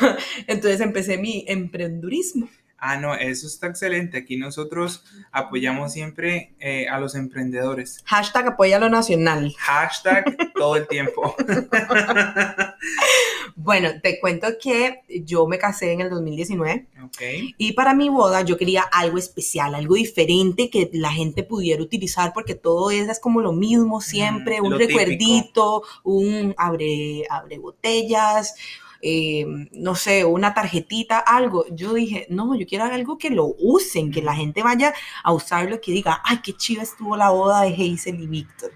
Entonces 0.46 0.80
empecé 0.80 1.18
mi 1.18 1.44
emprendurismo. 1.48 2.48
Ah, 2.78 2.98
no, 2.98 3.14
eso 3.14 3.46
está 3.46 3.68
excelente. 3.68 4.18
Aquí 4.18 4.36
nosotros 4.36 5.02
apoyamos 5.32 5.92
siempre 5.92 6.54
eh, 6.60 6.86
a 6.88 7.00
los 7.00 7.14
emprendedores. 7.14 8.02
Hashtag 8.04 8.48
apoya 8.48 8.78
lo 8.78 8.90
nacional. 8.90 9.54
Hashtag 9.58 10.36
todo 10.54 10.76
el 10.76 10.86
tiempo. 10.86 11.34
bueno, 13.56 13.88
te 14.02 14.20
cuento 14.20 14.48
que 14.60 15.02
yo 15.24 15.46
me 15.46 15.58
casé 15.58 15.92
en 15.92 16.02
el 16.02 16.10
2019. 16.10 16.86
Okay. 17.06 17.54
Y 17.56 17.72
para 17.72 17.94
mi 17.94 18.10
boda 18.10 18.42
yo 18.42 18.58
quería 18.58 18.82
algo 18.82 19.16
especial, 19.16 19.74
algo 19.74 19.94
diferente 19.94 20.68
que 20.68 20.90
la 20.92 21.10
gente 21.10 21.44
pudiera 21.44 21.82
utilizar 21.82 22.34
porque 22.34 22.54
todo 22.54 22.90
es, 22.90 23.08
es 23.08 23.20
como 23.20 23.40
lo 23.40 23.52
mismo 23.52 24.02
siempre, 24.02 24.60
un 24.60 24.78
recuerdito, 24.78 25.82
un 26.04 26.54
abre, 26.58 27.24
abre 27.30 27.58
botellas, 27.58 28.54
eh, 29.02 29.46
no 29.72 29.94
sé, 29.94 30.24
una 30.24 30.54
tarjetita, 30.54 31.18
algo. 31.18 31.66
Yo 31.70 31.94
dije, 31.94 32.26
no, 32.30 32.54
yo 32.56 32.66
quiero 32.66 32.84
algo 32.84 33.18
que 33.18 33.30
lo 33.30 33.54
usen, 33.58 34.10
que 34.10 34.22
la 34.22 34.34
gente 34.34 34.62
vaya 34.62 34.94
a 35.22 35.32
usarlo, 35.32 35.80
que 35.80 35.92
diga, 35.92 36.20
ay, 36.24 36.40
qué 36.42 36.52
chiva 36.52 36.82
estuvo 36.82 37.16
la 37.16 37.30
boda 37.30 37.62
de 37.62 37.72
Hazel 37.72 38.20
y 38.20 38.26
Víctor. 38.26 38.72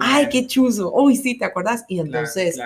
Ay, 0.00 0.28
qué 0.30 0.46
chuzo. 0.46 0.92
Uy, 0.92 1.16
sí, 1.16 1.36
¿te 1.36 1.44
acuerdas? 1.44 1.84
Y 1.88 2.00
entonces 2.00 2.58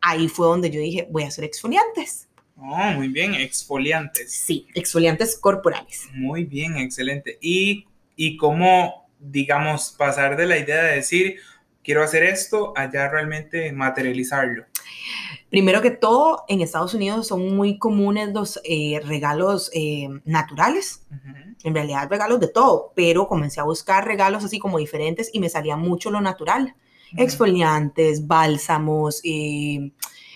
ahí 0.00 0.28
fue 0.28 0.46
donde 0.46 0.70
yo 0.70 0.80
dije, 0.80 1.06
voy 1.10 1.24
a 1.24 1.28
hacer 1.28 1.44
exfoliantes. 1.44 2.28
Oh, 2.56 2.92
muy 2.92 3.08
bien, 3.08 3.34
exfoliantes. 3.34 4.32
Sí, 4.32 4.66
exfoliantes 4.74 5.36
corporales. 5.36 6.08
Muy 6.14 6.44
bien, 6.44 6.76
excelente. 6.78 7.38
¿Y, 7.40 7.86
y 8.16 8.36
cómo, 8.38 9.08
digamos, 9.20 9.94
pasar 9.96 10.36
de 10.36 10.46
la 10.46 10.56
idea 10.56 10.82
de 10.84 10.96
decir, 10.96 11.36
quiero 11.84 12.02
hacer 12.02 12.22
esto, 12.22 12.72
allá 12.74 13.08
realmente 13.08 13.70
materializarlo? 13.72 14.64
Primero 15.50 15.80
que 15.80 15.92
todo, 15.92 16.44
en 16.48 16.60
Estados 16.60 16.92
Unidos 16.92 17.28
son 17.28 17.54
muy 17.56 17.78
comunes 17.78 18.32
los 18.32 18.60
eh, 18.64 19.00
regalos 19.04 19.70
eh, 19.72 20.08
naturales. 20.24 21.06
En 21.62 21.74
realidad, 21.74 22.08
regalos 22.10 22.40
de 22.40 22.48
todo, 22.48 22.92
pero 22.94 23.28
comencé 23.28 23.60
a 23.60 23.64
buscar 23.64 24.04
regalos 24.04 24.44
así 24.44 24.58
como 24.58 24.78
diferentes 24.78 25.30
y 25.32 25.40
me 25.40 25.48
salía 25.48 25.76
mucho 25.76 26.10
lo 26.10 26.20
natural. 26.20 26.74
Exfoliantes, 27.16 28.26
bálsamos, 28.26 29.20
eh, 29.24 29.92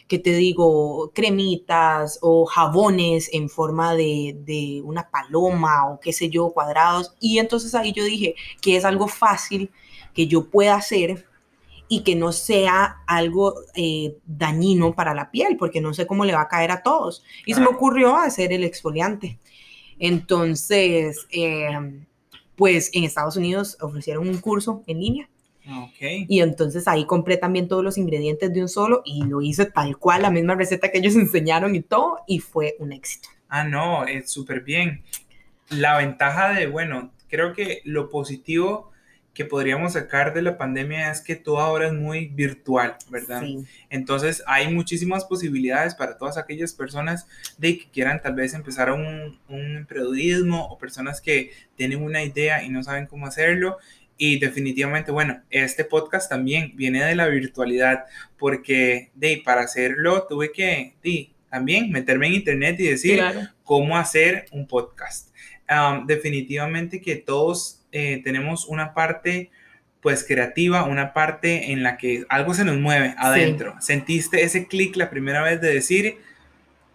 ¿qué 0.06 0.18
te 0.18 0.34
digo? 0.34 1.10
Cremitas 1.12 2.18
o 2.22 2.46
jabones 2.46 3.28
en 3.32 3.48
forma 3.48 3.94
de, 3.94 4.36
de, 4.44 4.80
una 4.84 5.10
paloma 5.10 5.90
o 5.90 6.00
qué 6.00 6.12
sé 6.12 6.30
yo, 6.30 6.50
cuadrados. 6.50 7.16
Y 7.20 7.38
entonces 7.38 7.74
ahí 7.74 7.92
yo 7.92 8.04
dije 8.04 8.36
que 8.60 8.76
es 8.76 8.84
algo 8.84 9.08
fácil 9.08 9.70
que 10.14 10.28
yo 10.28 10.48
pueda 10.48 10.76
hacer 10.76 11.29
y 11.92 12.04
que 12.04 12.14
no 12.14 12.30
sea 12.30 13.02
algo 13.08 13.52
eh, 13.74 14.16
dañino 14.24 14.94
para 14.94 15.12
la 15.12 15.32
piel, 15.32 15.56
porque 15.58 15.80
no 15.80 15.92
sé 15.92 16.06
cómo 16.06 16.24
le 16.24 16.32
va 16.32 16.42
a 16.42 16.48
caer 16.48 16.70
a 16.70 16.84
todos. 16.84 17.24
Y 17.44 17.52
se 17.52 17.60
me 17.60 17.66
ocurrió 17.66 18.16
hacer 18.16 18.52
el 18.52 18.62
exfoliante. 18.62 19.40
Entonces, 19.98 21.26
em, 21.32 22.06
pues 22.54 22.90
en 22.94 23.02
Estados 23.02 23.36
Unidos 23.36 23.76
ofrecieron 23.80 24.28
un 24.28 24.38
curso 24.38 24.84
en 24.86 25.00
línea. 25.00 25.28
Okay. 25.88 26.26
Y 26.28 26.42
entonces 26.42 26.86
ahí 26.86 27.04
compré 27.06 27.36
también 27.36 27.66
todos 27.66 27.82
los 27.82 27.98
ingredientes 27.98 28.52
de 28.52 28.62
un 28.62 28.68
solo 28.68 29.02
y 29.04 29.24
lo 29.24 29.42
hice 29.42 29.66
tal 29.66 29.98
cual, 29.98 30.22
la 30.22 30.30
misma 30.30 30.54
receta 30.54 30.92
que 30.92 30.98
ellos 30.98 31.14
enseñaron 31.16 31.74
y 31.74 31.80
todo, 31.80 32.20
y 32.28 32.38
fue 32.38 32.76
un 32.78 32.92
éxito. 32.92 33.30
Ah, 33.48 33.64
no, 33.64 34.06
es 34.06 34.30
súper 34.30 34.60
bien. 34.60 35.02
La 35.70 35.98
ventaja 35.98 36.50
de, 36.50 36.68
bueno, 36.68 37.10
creo 37.28 37.52
que 37.52 37.80
lo 37.84 38.10
positivo 38.10 38.89
que 39.34 39.44
podríamos 39.44 39.92
sacar 39.92 40.34
de 40.34 40.42
la 40.42 40.58
pandemia 40.58 41.10
es 41.10 41.20
que 41.20 41.36
todo 41.36 41.60
ahora 41.60 41.86
es 41.86 41.92
muy 41.92 42.26
virtual, 42.26 42.96
¿verdad? 43.10 43.42
Entonces 43.88 44.42
hay 44.46 44.72
muchísimas 44.72 45.24
posibilidades 45.24 45.94
para 45.94 46.18
todas 46.18 46.36
aquellas 46.36 46.72
personas 46.72 47.28
de 47.56 47.78
que 47.78 47.90
quieran 47.90 48.20
tal 48.20 48.34
vez 48.34 48.54
empezar 48.54 48.90
un, 48.90 49.38
un 49.48 49.86
periodismo 49.88 50.66
o 50.66 50.78
personas 50.78 51.20
que 51.20 51.52
tienen 51.76 52.02
una 52.02 52.24
idea 52.24 52.64
y 52.64 52.68
no 52.68 52.82
saben 52.82 53.06
cómo 53.06 53.26
hacerlo. 53.26 53.78
Y 54.22 54.38
definitivamente, 54.38 55.12
bueno, 55.12 55.40
este 55.48 55.84
podcast 55.84 56.28
también 56.28 56.72
viene 56.76 57.02
de 57.02 57.14
la 57.14 57.26
virtualidad, 57.28 58.04
porque 58.36 59.10
de, 59.14 59.40
para 59.42 59.62
hacerlo 59.62 60.26
tuve 60.28 60.52
que 60.52 60.94
de, 61.02 61.30
también 61.50 61.90
meterme 61.90 62.26
en 62.26 62.34
internet 62.34 62.78
y 62.80 62.88
decir 62.88 63.22
cómo 63.64 63.96
hacer 63.96 64.44
un 64.52 64.66
podcast. 64.66 65.30
definitivamente 66.06 67.00
que 67.00 67.16
todos 67.16 67.79
eh, 67.92 68.20
tenemos 68.22 68.66
una 68.66 68.94
parte 68.94 69.50
pues 70.00 70.24
creativa, 70.26 70.84
una 70.84 71.12
parte 71.12 71.72
en 71.72 71.82
la 71.82 71.96
que 71.98 72.24
algo 72.28 72.54
se 72.54 72.64
nos 72.64 72.78
mueve 72.78 73.14
adentro. 73.18 73.74
¿Sentiste 73.80 74.42
ese 74.42 74.66
clic 74.66 74.96
la 74.96 75.10
primera 75.10 75.42
vez 75.42 75.60
de 75.60 75.74
decir, 75.74 76.18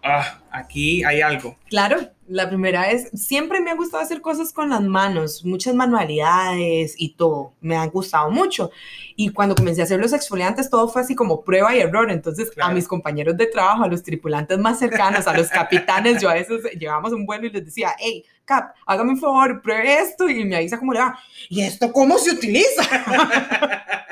ah, 0.03 0.41
aquí 0.51 1.03
hay 1.03 1.21
algo? 1.21 1.58
Claro, 1.69 1.97
la 2.27 2.47
primera 2.47 2.88
vez, 2.88 3.10
siempre 3.13 3.62
me 3.62 3.69
ha 3.69 3.75
gustado 3.75 4.01
hacer 4.01 4.21
cosas 4.21 4.51
con 4.51 4.71
las 4.71 4.81
manos, 4.81 5.45
muchas 5.45 5.75
manualidades 5.75 6.95
y 6.97 7.13
todo, 7.13 7.53
me 7.62 7.75
han 7.75 7.89
gustado 7.89 8.31
mucho. 8.31 8.71
Y 9.15 9.29
cuando 9.29 9.53
comencé 9.53 9.81
a 9.81 9.84
hacer 9.84 9.99
los 9.99 10.13
exfoliantes, 10.13 10.69
todo 10.69 10.88
fue 10.88 11.03
así 11.03 11.13
como 11.13 11.43
prueba 11.43 11.75
y 11.75 11.79
error. 11.79 12.10
Entonces, 12.10 12.51
a 12.60 12.71
mis 12.71 12.88
compañeros 12.88 13.38
de 13.38 13.45
trabajo, 13.45 13.84
a 13.84 13.88
los 13.88 14.01
tripulantes 14.01 14.58
más 14.58 14.79
cercanos, 14.79 15.27
a 15.27 15.38
los 15.38 15.49
capitanes, 15.49 16.21
yo 16.21 16.29
a 16.29 16.34
veces 16.34 16.63
llevábamos 16.79 17.13
un 17.13 17.25
vuelo 17.27 17.45
y 17.45 17.51
les 17.51 17.65
decía, 17.65 17.91
hey, 17.99 18.25
Cap, 18.45 18.75
hágame 18.86 19.12
un 19.12 19.19
favor, 19.19 19.62
pruebe 19.62 20.01
esto 20.01 20.29
y 20.29 20.45
me 20.45 20.55
avisa 20.55 20.77
cómo 20.77 20.93
le 20.93 20.99
va. 20.99 21.19
¿Y 21.49 21.62
esto 21.62 21.91
cómo 21.91 22.17
se 22.17 22.31
utiliza? 22.31 22.84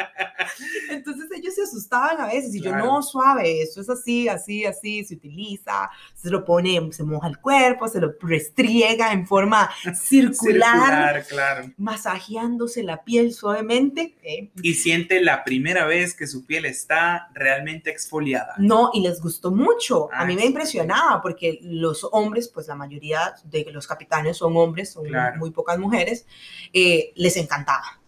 Entonces 0.89 1.29
ellos 1.35 1.55
se 1.55 1.63
asustaban 1.63 2.19
a 2.21 2.27
veces 2.27 2.53
y 2.55 2.61
yo, 2.61 2.75
no, 2.75 3.01
suave, 3.01 3.61
esto 3.61 3.81
es 3.81 3.89
así, 3.89 4.27
así, 4.27 4.65
así, 4.65 5.03
se 5.03 5.15
utiliza, 5.15 5.89
se 6.15 6.29
lo 6.29 6.43
pone, 6.45 6.91
se 6.91 7.03
moja 7.03 7.27
el 7.27 7.39
cuerpo, 7.39 7.87
se 7.87 7.99
lo 7.99 8.13
restriega 8.21 9.11
en 9.11 9.27
forma 9.27 9.69
circular, 9.95 11.25
claro. 11.27 11.71
masajeándose 11.77 12.83
la 12.83 13.03
piel 13.03 13.33
suavemente. 13.33 14.15
¿eh? 14.23 14.51
Y 14.61 14.73
siente 14.75 15.21
la 15.21 15.43
primera 15.43 15.85
vez 15.85 16.13
que 16.13 16.27
su 16.27 16.45
piel 16.45 16.65
está 16.65 17.29
realmente 17.33 17.89
exfoliada. 17.89 18.55
No, 18.57 18.91
y 18.93 19.01
les 19.01 19.21
gustó 19.21 19.51
mucho. 19.51 20.09
a 20.13 20.25
mí 20.25 20.35
me 20.35 20.45
impresionaba 20.45 21.21
porque 21.21 21.59
los 21.61 22.07
hombres, 22.11 22.47
pues 22.47 22.67
la 22.67 22.75
mayoría 22.75 23.33
de 23.43 23.65
los 23.71 23.87
capitanes 23.87 24.37
son 24.37 24.55
hombres, 24.57 24.91
son 24.91 25.05
muy 25.37 25.51
pocas 25.51 25.77
mujeres, 25.79 26.25
eh, 26.71 27.11
les 27.15 27.37
encantaba. 27.37 28.02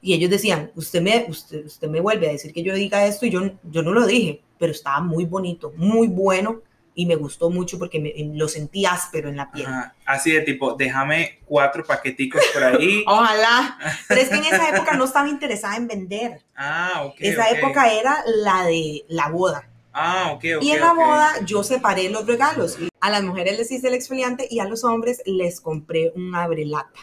Y 0.00 0.14
ellos 0.14 0.30
decían, 0.30 0.70
usted 0.74 1.00
me, 1.00 1.26
usted, 1.28 1.66
usted 1.66 1.88
me 1.88 2.00
vuelve 2.00 2.28
a 2.28 2.32
decir 2.32 2.52
que 2.52 2.62
yo 2.62 2.74
diga 2.74 3.06
esto 3.06 3.26
y 3.26 3.30
yo, 3.30 3.40
yo 3.64 3.82
no 3.82 3.92
lo 3.92 4.06
dije, 4.06 4.42
pero 4.58 4.72
estaba 4.72 5.00
muy 5.00 5.24
bonito, 5.24 5.72
muy 5.76 6.08
bueno 6.08 6.62
y 6.94 7.06
me 7.06 7.16
gustó 7.16 7.50
mucho 7.50 7.78
porque 7.78 7.98
me, 7.98 8.12
lo 8.36 8.48
sentí 8.48 8.86
áspero 8.86 9.28
en 9.28 9.36
la 9.36 9.50
piel. 9.50 9.66
Así 10.06 10.30
de 10.32 10.42
tipo, 10.42 10.74
déjame 10.74 11.40
cuatro 11.44 11.84
paqueticos 11.84 12.42
por 12.52 12.62
ahí. 12.62 13.04
Ojalá. 13.06 13.78
Pero 14.08 14.20
es 14.20 14.28
que 14.28 14.36
en 14.36 14.44
esa 14.44 14.68
época 14.70 14.96
no 14.96 15.04
estaba 15.04 15.28
interesada 15.28 15.76
en 15.76 15.88
vender. 15.88 16.42
Ah, 16.56 17.02
ok. 17.06 17.16
Esa 17.18 17.50
época 17.50 17.92
era 17.92 18.22
la 18.26 18.64
de 18.64 19.04
la 19.08 19.28
boda. 19.28 19.68
Ah, 19.92 20.32
ok, 20.34 20.44
ok. 20.56 20.62
Y 20.62 20.70
en 20.72 20.80
la 20.80 20.92
boda 20.92 21.32
yo 21.44 21.62
separé 21.62 22.08
los 22.10 22.26
regalos. 22.26 22.78
A 23.00 23.10
las 23.10 23.22
mujeres 23.22 23.58
les 23.58 23.70
hice 23.70 23.88
el 23.88 23.94
exfoliante 23.94 24.46
y 24.50 24.60
a 24.60 24.64
los 24.64 24.84
hombres 24.84 25.22
les 25.24 25.60
compré 25.60 26.12
un 26.14 26.34
abrelata 26.34 27.00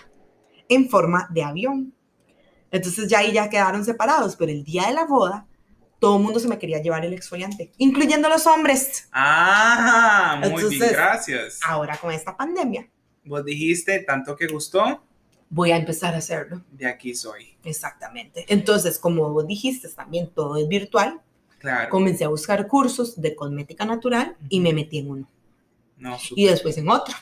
en 0.68 0.90
forma 0.90 1.28
de 1.32 1.44
avión. 1.44 1.94
Entonces 2.72 3.08
ya 3.10 3.20
ahí 3.20 3.34
ya 3.34 3.50
quedaron 3.50 3.86
separados, 3.86 4.36
pero 4.36 4.52
el 4.52 4.64
día 4.64 4.88
de 4.88 4.94
la 4.94 5.06
boda 5.06 5.46
todo 6.02 6.18
el 6.18 6.24
mundo 6.24 6.40
se 6.40 6.48
me 6.48 6.58
quería 6.58 6.82
llevar 6.82 7.06
el 7.06 7.14
exfoliante, 7.14 7.72
incluyendo 7.78 8.28
los 8.28 8.48
hombres. 8.48 9.08
Ah, 9.12 10.42
muy 10.50 10.64
bien, 10.66 10.90
gracias. 10.92 11.60
Ahora 11.64 11.96
con 11.96 12.12
esta 12.12 12.36
pandemia. 12.36 12.90
Vos 13.24 13.46
dijiste 13.46 14.00
tanto 14.00 14.36
que 14.36 14.48
gustó. 14.48 15.04
Voy 15.48 15.70
a 15.70 15.78
empezar 15.78 16.16
a 16.16 16.18
hacerlo. 16.18 16.64
De 16.72 16.88
aquí 16.88 17.14
soy. 17.14 17.56
Exactamente. 17.64 18.46
Entonces, 18.48 18.98
como 18.98 19.30
vos 19.30 19.46
dijiste, 19.46 19.88
también 19.90 20.32
todo 20.34 20.58
es 20.58 20.68
virtual. 20.68 21.22
Claro. 21.60 21.92
Comencé 21.92 22.26
a 22.26 22.30
buscar 22.30 22.68
cursos 22.68 23.22
de 23.22 23.36
cosmética 23.36 23.86
natural 23.86 24.36
y 24.50 24.60
me 24.60 24.74
metí 24.74 24.98
en 24.98 25.10
uno. 25.12 25.30
No, 25.98 26.18
y 26.36 26.46
después 26.46 26.80
en 26.80 26.90
otro. 26.90 27.16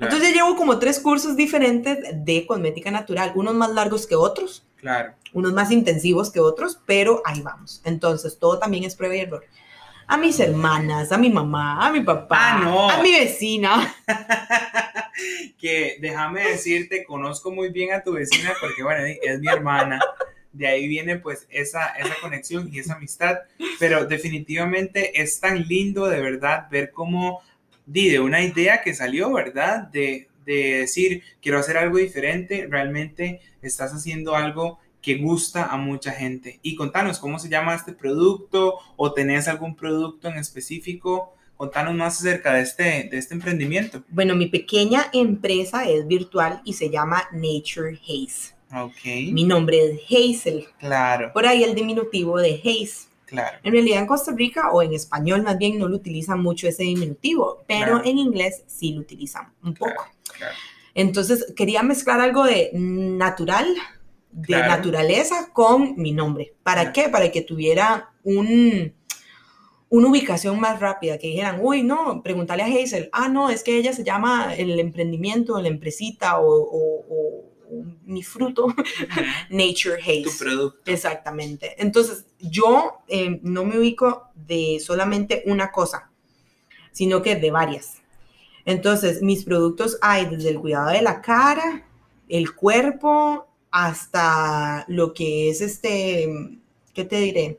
Entonces 0.00 0.32
llevo 0.32 0.56
como 0.56 0.78
tres 0.78 1.00
cursos 1.00 1.36
diferentes 1.36 1.98
de 2.12 2.46
cosmética 2.46 2.90
natural, 2.90 3.32
unos 3.34 3.54
más 3.54 3.70
largos 3.70 4.06
que 4.06 4.14
otros. 4.14 4.64
Claro. 4.76 5.14
Unos 5.32 5.52
más 5.52 5.70
intensivos 5.70 6.30
que 6.30 6.40
otros, 6.40 6.80
pero 6.86 7.22
ahí 7.24 7.42
vamos. 7.42 7.82
Entonces 7.84 8.38
todo 8.38 8.58
también 8.58 8.84
es 8.84 8.94
prueba 8.94 9.16
y 9.16 9.20
error. 9.20 9.44
A 10.06 10.16
mis 10.16 10.40
hermanas, 10.40 11.12
a 11.12 11.18
mi 11.18 11.28
mamá, 11.28 11.86
a 11.86 11.92
mi 11.92 12.00
papá, 12.00 12.60
ah, 12.62 12.98
a 12.98 13.02
mi 13.02 13.12
vecina. 13.12 13.94
que 15.58 15.98
déjame 16.00 16.48
decirte, 16.48 17.04
conozco 17.04 17.50
muy 17.50 17.68
bien 17.70 17.92
a 17.92 18.02
tu 18.02 18.12
vecina 18.12 18.54
porque, 18.58 18.82
bueno, 18.82 19.04
es 19.04 19.40
mi 19.40 19.48
hermana. 19.48 20.00
De 20.50 20.66
ahí 20.66 20.88
viene 20.88 21.16
pues 21.16 21.46
esa, 21.50 21.88
esa 21.88 22.14
conexión 22.22 22.70
y 22.72 22.78
esa 22.78 22.94
amistad. 22.94 23.40
Pero 23.78 24.06
definitivamente 24.06 25.20
es 25.20 25.40
tan 25.40 25.68
lindo 25.68 26.06
de 26.06 26.22
verdad 26.22 26.68
ver 26.70 26.90
cómo 26.90 27.42
de 27.88 28.20
una 28.20 28.42
idea 28.42 28.82
que 28.82 28.94
salió, 28.94 29.32
¿verdad? 29.32 29.88
De, 29.88 30.28
de 30.44 30.80
decir, 30.80 31.22
quiero 31.40 31.58
hacer 31.58 31.76
algo 31.76 31.98
diferente, 31.98 32.66
realmente 32.70 33.40
estás 33.62 33.92
haciendo 33.92 34.36
algo 34.36 34.78
que 35.00 35.16
gusta 35.16 35.66
a 35.66 35.76
mucha 35.76 36.12
gente. 36.12 36.58
Y 36.62 36.76
contanos 36.76 37.18
cómo 37.18 37.38
se 37.38 37.48
llama 37.48 37.74
este 37.74 37.92
producto 37.92 38.74
o 38.96 39.12
tenés 39.12 39.48
algún 39.48 39.74
producto 39.74 40.28
en 40.28 40.36
específico. 40.36 41.34
Contanos 41.56 41.94
más 41.94 42.18
acerca 42.18 42.54
de 42.54 42.62
este, 42.62 43.08
de 43.10 43.18
este 43.18 43.34
emprendimiento. 43.34 44.04
Bueno, 44.08 44.36
mi 44.36 44.46
pequeña 44.46 45.06
empresa 45.12 45.88
es 45.88 46.06
virtual 46.06 46.60
y 46.64 46.74
se 46.74 46.90
llama 46.90 47.24
Nature 47.32 47.98
Haze. 48.02 48.54
Ok. 48.74 49.32
Mi 49.32 49.44
nombre 49.44 49.78
es 49.78 50.00
Hazel. 50.04 50.66
Claro. 50.78 51.32
Por 51.32 51.46
ahí 51.46 51.64
el 51.64 51.74
diminutivo 51.74 52.38
de 52.38 52.60
Haze. 52.62 53.07
Claro. 53.28 53.58
En 53.62 53.72
realidad 53.72 54.00
en 54.00 54.06
Costa 54.06 54.32
Rica 54.32 54.70
o 54.72 54.80
en 54.80 54.94
español 54.94 55.42
más 55.42 55.58
bien 55.58 55.78
no 55.78 55.86
lo 55.86 55.96
utilizan 55.96 56.40
mucho 56.40 56.66
ese 56.66 56.84
diminutivo, 56.84 57.62
pero 57.66 58.02
en 58.02 58.16
inglés 58.16 58.64
sí 58.66 58.92
lo 58.94 59.02
utilizan 59.02 59.52
un 59.62 59.74
poco. 59.74 60.06
Entonces 60.94 61.52
quería 61.54 61.82
mezclar 61.82 62.20
algo 62.20 62.44
de 62.44 62.70
natural, 62.72 63.66
de 64.32 64.56
naturaleza 64.56 65.50
con 65.52 65.94
mi 65.96 66.12
nombre. 66.12 66.54
¿Para 66.62 66.90
qué? 66.92 67.10
Para 67.10 67.30
que 67.30 67.42
tuviera 67.42 68.12
un, 68.24 68.94
una 69.90 70.08
ubicación 70.08 70.58
más 70.58 70.80
rápida, 70.80 71.18
que 71.18 71.26
dijeran, 71.26 71.58
uy, 71.60 71.82
no, 71.82 72.22
pregúntale 72.22 72.62
a 72.62 72.66
Hazel, 72.66 73.10
ah, 73.12 73.28
no, 73.28 73.50
es 73.50 73.62
que 73.62 73.76
ella 73.76 73.92
se 73.92 74.04
llama 74.04 74.54
el 74.54 74.80
emprendimiento, 74.80 75.60
la 75.60 75.68
empresita 75.68 76.40
o 76.40 77.47
mi 78.04 78.22
fruto, 78.22 78.66
Nature 79.50 80.00
Haze. 80.00 80.22
Tu 80.22 80.38
producto. 80.38 80.90
Exactamente. 80.90 81.74
Entonces, 81.82 82.26
yo 82.38 82.98
eh, 83.08 83.40
no 83.42 83.64
me 83.64 83.78
ubico 83.78 84.30
de 84.34 84.80
solamente 84.84 85.42
una 85.46 85.70
cosa, 85.70 86.10
sino 86.92 87.22
que 87.22 87.36
de 87.36 87.50
varias. 87.50 88.02
Entonces, 88.64 89.22
mis 89.22 89.44
productos 89.44 89.98
hay 90.02 90.26
desde 90.26 90.50
el 90.50 90.60
cuidado 90.60 90.90
de 90.90 91.02
la 91.02 91.22
cara, 91.22 91.86
el 92.28 92.54
cuerpo, 92.54 93.48
hasta 93.70 94.84
lo 94.88 95.12
que 95.12 95.50
es 95.50 95.60
este, 95.60 96.58
¿qué 96.92 97.04
te 97.04 97.16
diré? 97.16 97.58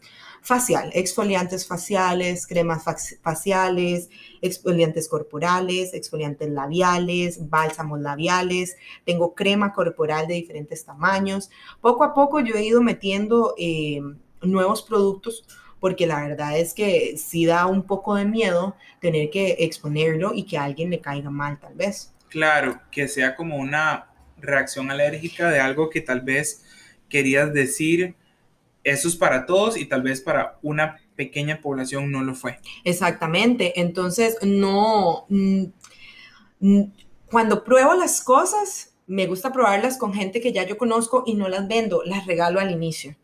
Facial, 0.50 0.90
exfoliantes 0.96 1.68
faciales, 1.68 2.48
cremas 2.48 2.84
faciales, 3.22 4.10
exfoliantes 4.42 5.08
corporales, 5.08 5.94
exfoliantes 5.94 6.50
labiales, 6.50 7.50
bálsamos 7.52 8.00
labiales, 8.00 8.76
tengo 9.06 9.36
crema 9.36 9.74
corporal 9.74 10.26
de 10.28 10.34
diferentes 10.34 10.84
tamaños. 10.84 11.52
Poco 11.82 12.04
a 12.04 12.16
poco 12.16 12.40
yo 12.40 12.56
he 12.56 12.66
ido 12.66 12.82
metiendo 12.82 13.54
eh, 13.60 14.02
nuevos 14.42 14.82
productos 14.82 15.46
porque 15.80 16.08
la 16.08 16.20
verdad 16.20 16.58
es 16.58 16.74
que 16.74 17.16
sí 17.16 17.46
da 17.46 17.68
un 17.68 17.84
poco 17.84 18.16
de 18.16 18.26
miedo 18.26 18.76
tener 19.00 19.30
que 19.30 19.56
exponerlo 19.60 20.34
y 20.34 20.46
que 20.46 20.58
a 20.58 20.64
alguien 20.64 20.90
le 20.90 21.00
caiga 21.00 21.30
mal 21.30 21.60
tal 21.60 21.76
vez. 21.76 22.12
Claro, 22.28 22.82
que 22.92 23.08
sea 23.08 23.36
como 23.36 23.58
una 23.58 24.08
reacción 24.38 24.90
alérgica 24.90 25.52
de 25.52 25.60
algo 25.60 25.92
que 25.92 26.02
tal 26.02 26.22
vez 26.22 26.66
querías 27.08 27.54
decir 27.54 28.16
eso 28.84 29.08
es 29.08 29.16
para 29.16 29.46
todos 29.46 29.78
y 29.78 29.86
tal 29.86 30.02
vez 30.02 30.22
para 30.22 30.58
una 30.62 30.98
pequeña 31.16 31.62
población 31.62 32.12
no 32.12 32.24
lo 32.24 32.36
fue. 32.36 32.60
Exactamente, 32.84 33.80
entonces 33.80 34.38
no, 34.42 35.26
mm, 35.30 35.64
mm, 36.60 36.84
cuando 37.26 37.64
pruebo 37.64 37.94
las 37.94 38.22
cosas, 38.22 38.96
me 39.06 39.26
gusta 39.26 39.52
probarlas 39.52 39.98
con 39.98 40.14
gente 40.14 40.40
que 40.40 40.54
ya 40.54 40.68
yo 40.68 40.78
conozco 40.78 41.24
y 41.26 41.34
no 41.34 41.50
las 41.50 41.68
vendo, 41.68 42.04
las 42.06 42.28
regalo 42.28 42.60
al 42.60 42.72
inicio. 42.72 43.16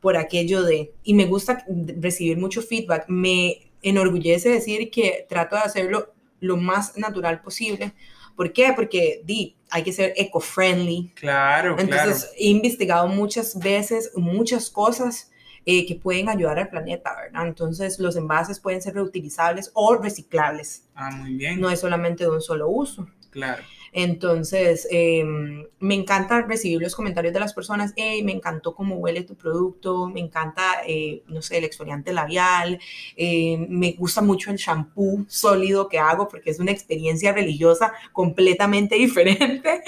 Por 0.00 0.16
aquello 0.16 0.62
de, 0.62 0.94
y 1.04 1.12
me 1.12 1.26
gusta 1.26 1.64
recibir 1.98 2.38
mucho 2.38 2.62
feedback, 2.62 3.04
me 3.08 3.70
enorgullece 3.82 4.48
decir 4.48 4.90
que 4.90 5.26
trato 5.28 5.56
de 5.56 5.62
hacerlo 5.62 6.14
lo 6.40 6.56
más 6.56 6.96
natural 6.96 7.42
posible. 7.42 7.92
¿Por 8.36 8.52
qué? 8.52 8.72
Porque 8.74 9.22
di, 9.24 9.56
hay 9.70 9.82
que 9.82 9.92
ser 9.92 10.12
eco-friendly. 10.16 11.12
Claro, 11.14 11.76
Entonces, 11.78 12.32
he 12.38 12.48
investigado 12.48 13.08
muchas 13.08 13.58
veces 13.58 14.12
muchas 14.16 14.70
cosas 14.70 15.30
eh, 15.66 15.86
que 15.86 15.94
pueden 15.94 16.28
ayudar 16.28 16.58
al 16.58 16.68
planeta, 16.68 17.14
¿verdad? 17.14 17.46
Entonces, 17.46 17.98
los 17.98 18.16
envases 18.16 18.58
pueden 18.58 18.80
ser 18.80 18.94
reutilizables 18.94 19.70
o 19.74 19.94
reciclables. 19.96 20.84
Ah, 20.94 21.10
muy 21.10 21.34
bien. 21.34 21.60
No 21.60 21.70
es 21.70 21.80
solamente 21.80 22.24
de 22.24 22.30
un 22.30 22.40
solo 22.40 22.68
uso. 22.68 23.06
Claro. 23.30 23.62
Entonces, 23.92 24.86
em, 24.90 25.66
me 25.80 25.94
encanta 25.94 26.42
recibir 26.42 26.80
los 26.80 26.94
comentarios 26.94 27.34
de 27.34 27.40
las 27.40 27.54
personas, 27.54 27.92
hey, 27.96 28.22
me 28.22 28.32
encantó 28.32 28.74
cómo 28.74 28.96
huele 28.96 29.22
tu 29.22 29.36
producto, 29.36 30.08
me 30.08 30.20
encanta, 30.20 30.82
eh, 30.86 31.22
no 31.26 31.42
sé, 31.42 31.58
el 31.58 31.64
exfoliante 31.64 32.12
labial, 32.12 32.78
eh, 33.16 33.58
me 33.68 33.92
gusta 33.92 34.20
mucho 34.20 34.50
el 34.50 34.56
shampoo 34.56 35.24
sólido 35.28 35.88
que 35.88 35.98
hago 35.98 36.28
porque 36.28 36.50
es 36.50 36.60
una 36.60 36.70
experiencia 36.70 37.32
religiosa 37.32 37.92
completamente 38.12 38.94
diferente 38.96 39.82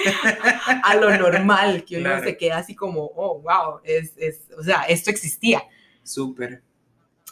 a 0.83 0.95
lo 0.95 1.15
normal, 1.17 1.85
que 1.85 1.97
uno 1.97 2.21
se 2.21 2.37
queda 2.37 2.57
así 2.57 2.75
como, 2.75 3.11
oh, 3.15 3.39
wow, 3.39 3.79
es, 3.83 4.13
es, 4.17 4.49
o 4.57 4.63
sea, 4.63 4.83
esto 4.83 5.09
existía. 5.09 5.63
Súper. 6.03 6.61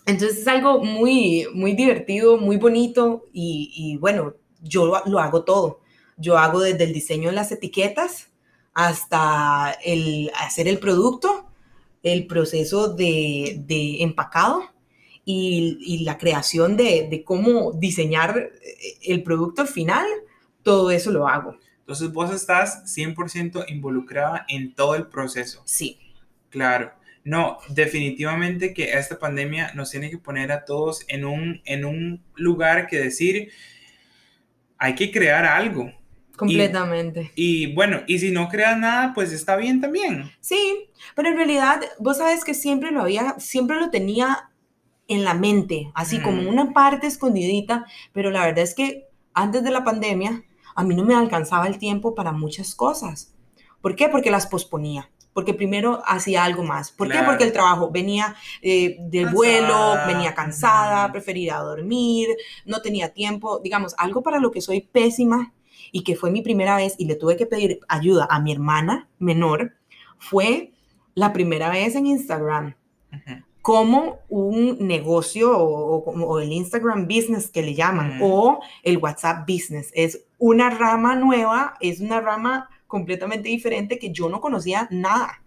Entonces 0.06 0.40
es 0.40 0.48
algo 0.48 0.84
muy, 0.84 1.46
muy 1.54 1.74
divertido, 1.74 2.38
muy 2.38 2.58
bonito 2.58 3.26
y, 3.32 3.72
y 3.76 3.98
bueno, 3.98 4.36
yo 4.62 5.02
lo 5.06 5.20
hago 5.20 5.44
todo. 5.44 5.81
Yo 6.22 6.38
hago 6.38 6.62
desde 6.62 6.84
el 6.86 6.94
diseño 6.94 7.30
de 7.30 7.36
las 7.36 7.52
etiquetas 7.52 8.30
hasta 8.74 9.78
el 9.84 10.32
hacer 10.40 10.68
el 10.68 10.80
producto, 10.80 11.48
el 12.04 12.28
proceso 12.28 12.90
de, 12.94 13.64
empacado 14.00 14.64
y, 15.26 16.04
la 16.06 16.18
creación 16.18 16.78
de, 16.78 17.24
cómo 17.26 17.74
diseñar 17.74 18.52
el 19.02 19.24
producto 19.24 19.66
final, 19.66 20.06
todo 20.64 20.92
eso 20.92 21.12
lo 21.12 21.28
hago. 21.28 21.58
Entonces 21.80 22.12
vos 22.14 22.34
estás 22.34 22.86
100% 22.96 23.66
involucrada 23.68 24.46
en 24.48 24.74
todo 24.74 24.96
el 24.96 25.08
proceso. 25.08 25.62
Sí. 25.66 26.00
Claro. 26.50 26.94
No, 27.24 27.60
definitivamente 27.70 28.74
que 28.74 28.94
esta 28.94 29.20
pandemia 29.20 29.74
nos 29.74 29.92
tiene 29.92 30.10
que 30.10 30.18
poner 30.18 30.52
a 30.52 30.66
todos 30.66 31.06
en 31.08 31.26
un, 31.26 31.62
en 31.66 31.86
un 31.86 32.24
lugar 32.36 32.88
que 32.88 32.98
decir, 32.98 33.52
hay 34.78 34.96
que 34.96 35.12
crear 35.12 35.46
algo. 35.46 35.92
Completamente. 36.42 37.32
Y, 37.36 37.72
bueno, 37.76 38.02
y 38.08 38.18
si 38.18 38.32
no 38.32 38.50
creas 38.50 38.76
nada, 38.76 39.14
pues 39.14 39.32
está 39.32 39.56
bien 39.58 39.80
también. 39.80 40.32
Sí, 40.40 40.90
pero 41.16 41.30
en 41.30 41.36
realidad 41.36 41.82
vos 42.00 42.18
sabes 42.18 42.44
que 42.44 42.56
siempre 42.56 42.90
lo 42.90 43.02
había, 43.02 43.36
siempre 43.38 43.80
lo 43.80 43.92
tenía 43.92 44.50
en 45.08 45.24
la 45.24 45.36
mente, 45.36 45.92
así 45.94 46.20
como 46.20 46.50
una 46.50 46.74
parte 46.74 47.06
escondidita, 47.06 47.86
pero 48.12 48.32
la 48.32 48.44
verdad 48.44 48.64
es 48.64 48.74
que 48.74 49.08
antes 49.36 49.64
de 49.64 49.70
la 49.70 49.84
pandemia 49.84 50.44
a 50.76 50.84
mí 50.84 50.96
no 50.96 51.04
me 51.04 51.14
alcanzaba 51.14 51.68
el 51.68 51.78
tiempo 51.78 52.16
para 52.16 52.32
muchas 52.32 52.74
cosas. 52.74 53.36
¿Por 53.82 53.96
qué? 53.96 54.10
Porque 54.10 54.32
las 54.32 54.48
posponía. 54.48 55.12
porque 55.34 55.54
primero 55.54 56.02
hacía 56.06 56.44
algo 56.44 56.64
más. 56.64 56.92
¿Por 56.92 57.10
qué? 57.10 57.20
Porque 57.26 57.44
el 57.46 57.54
trabajo 57.54 57.90
venía 57.90 58.36
eh, 58.62 58.98
de 59.00 59.26
vuelo, 59.26 59.96
venía 60.06 60.34
cansada, 60.34 61.10
prefería 61.12 61.58
dormir, 61.58 62.28
no 62.66 62.82
tenía 62.82 63.14
tiempo, 63.14 63.60
digamos, 63.60 63.96
algo 63.98 64.22
para 64.24 64.40
lo 64.40 64.52
que 64.52 64.60
soy 64.60 64.82
pésima 64.82 65.54
y 65.92 66.04
que 66.04 66.16
fue 66.16 66.32
mi 66.32 66.42
primera 66.42 66.76
vez 66.76 66.96
y 66.98 67.06
le 67.06 67.16
tuve 67.16 67.36
que 67.36 67.46
pedir 67.46 67.80
ayuda 67.88 68.28
a 68.30 68.40
mi 68.40 68.52
hermana 68.52 69.10
menor, 69.20 69.74
fue 70.18 70.72
la 71.16 71.34
primera 71.34 71.70
vez 71.70 71.96
en 71.96 72.08
Instagram. 72.08 72.76
Como 73.62 74.20
un 74.30 74.88
negocio 74.88 75.56
o, 75.56 76.40
el 76.40 76.52
Instagram 76.52 77.08
business 77.08 77.50
que 77.50 77.62
le 77.62 77.76
llaman 77.76 78.20
o 78.22 78.60
el 78.84 78.98
WhatsApp 78.98 79.48
business. 79.48 79.92
Es 79.94 80.24
una 80.40 80.70
rama 80.70 81.16
nueva, 81.16 81.76
es 81.80 82.00
una 82.00 82.22
rama 82.22 82.70
completamente 82.88 83.50
diferente 83.50 84.00
que 84.00 84.12
yo 84.12 84.30
no 84.30 84.42
conocía 84.42 84.88
nada. 84.92 85.44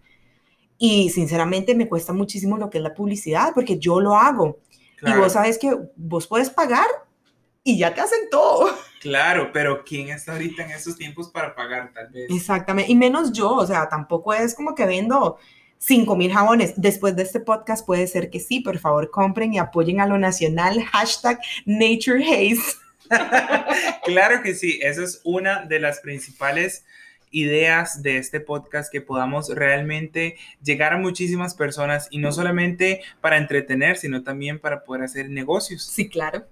Y 0.77 1.09
sinceramente 1.09 1.75
me 1.75 1.87
cuesta 1.87 2.13
muchísimo 2.13 2.57
lo 2.57 2.69
que 2.69 2.77
es 2.77 2.83
la 2.83 2.93
publicidad 2.93 3.51
porque 3.53 3.79
yo 3.79 3.99
lo 3.99 4.15
hago. 4.15 4.59
Y 5.01 5.11
vos 5.13 5.33
sabes 5.33 5.57
que 5.57 5.75
vos 5.95 6.27
puedes 6.27 6.49
pagar 6.49 6.87
y 7.63 7.77
ya 7.77 7.93
te 7.93 8.01
hacen 8.01 8.29
todo. 8.31 8.69
Claro, 9.05 9.51
pero 9.53 9.83
¿quién 9.85 10.09
está 10.09 10.31
ahorita 10.31 10.63
en 10.63 10.71
esos 10.71 10.97
tiempos 10.97 11.29
para 11.29 11.53
pagar 11.53 11.93
tal 11.93 12.09
vez? 12.09 12.25
Exactamente, 12.27 12.91
y 12.91 12.95
menos 12.95 13.31
yo, 13.31 13.51
o 13.51 13.67
sea, 13.67 13.87
tampoco 13.87 14.33
es 14.33 14.55
como 14.55 14.73
que 14.73 14.83
vendo 14.87 15.37
5 15.77 16.15
mil 16.15 16.33
jabones. 16.33 16.73
Después 16.75 17.15
de 17.15 17.21
este 17.21 17.39
podcast 17.39 17.85
puede 17.85 18.07
ser 18.07 18.31
que 18.31 18.39
sí, 18.39 18.61
por 18.61 18.79
favor 18.79 19.11
compren 19.11 19.53
y 19.53 19.59
apoyen 19.59 19.99
a 19.99 20.07
lo 20.07 20.17
nacional, 20.17 20.81
hashtag 20.85 21.39
Nature 21.67 22.25
claro 24.05 24.41
que 24.41 24.55
sí, 24.55 24.79
esa 24.81 25.03
es 25.03 25.21
una 25.23 25.65
de 25.65 25.79
las 25.79 25.99
principales 25.99 26.83
ideas 27.29 28.01
de 28.01 28.17
este 28.17 28.39
podcast 28.39 28.91
que 28.91 29.01
podamos 29.01 29.49
realmente 29.49 30.35
llegar 30.63 30.93
a 30.93 30.97
muchísimas 30.97 31.53
personas 31.53 32.07
y 32.09 32.17
no 32.17 32.31
solamente 32.31 33.01
para 33.21 33.37
entretener, 33.37 33.97
sino 33.97 34.23
también 34.23 34.57
para 34.57 34.83
poder 34.83 35.03
hacer 35.03 35.29
negocios. 35.29 35.85
Sí, 35.85 36.09
claro. 36.09 36.47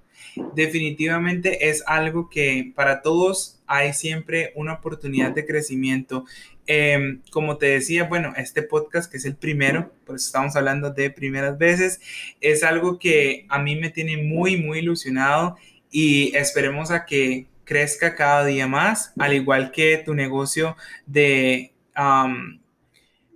Definitivamente 0.56 1.70
es 1.70 1.84
algo 1.86 2.30
que 2.30 2.72
para 2.76 3.02
todos 3.02 3.62
hay 3.68 3.94
siempre 3.94 4.52
una 4.56 4.74
oportunidad 4.74 5.32
de 5.32 5.46
crecimiento. 5.46 6.26
Em, 6.66 7.22
como 7.32 7.58
te 7.58 7.66
decía, 7.68 8.06
bueno, 8.06 8.34
este 8.38 8.64
podcast 8.64 9.12
que 9.12 9.18
es 9.18 9.26
el 9.26 9.36
primero, 9.36 9.92
por 10.06 10.16
eso 10.16 10.28
estamos 10.28 10.56
hablando 10.56 10.92
de 10.92 11.10
primeras 11.10 11.58
veces, 11.58 12.00
es 12.40 12.64
algo 12.64 13.00
que 13.00 13.46
a 13.50 13.60
mí 13.60 13.76
me 13.76 13.90
tiene 13.90 14.18
muy, 14.18 14.58
muy 14.58 14.80
ilusionado 14.80 15.58
y 15.92 16.36
esperemos 16.36 16.90
a 16.92 17.06
que 17.06 17.48
crezca 17.66 18.16
cada 18.16 18.46
día 18.46 18.68
más, 18.68 19.14
al 19.18 19.34
igual 19.34 19.72
que 19.72 19.98
tu 19.98 20.14
negocio 20.14 20.76
de 21.06 21.74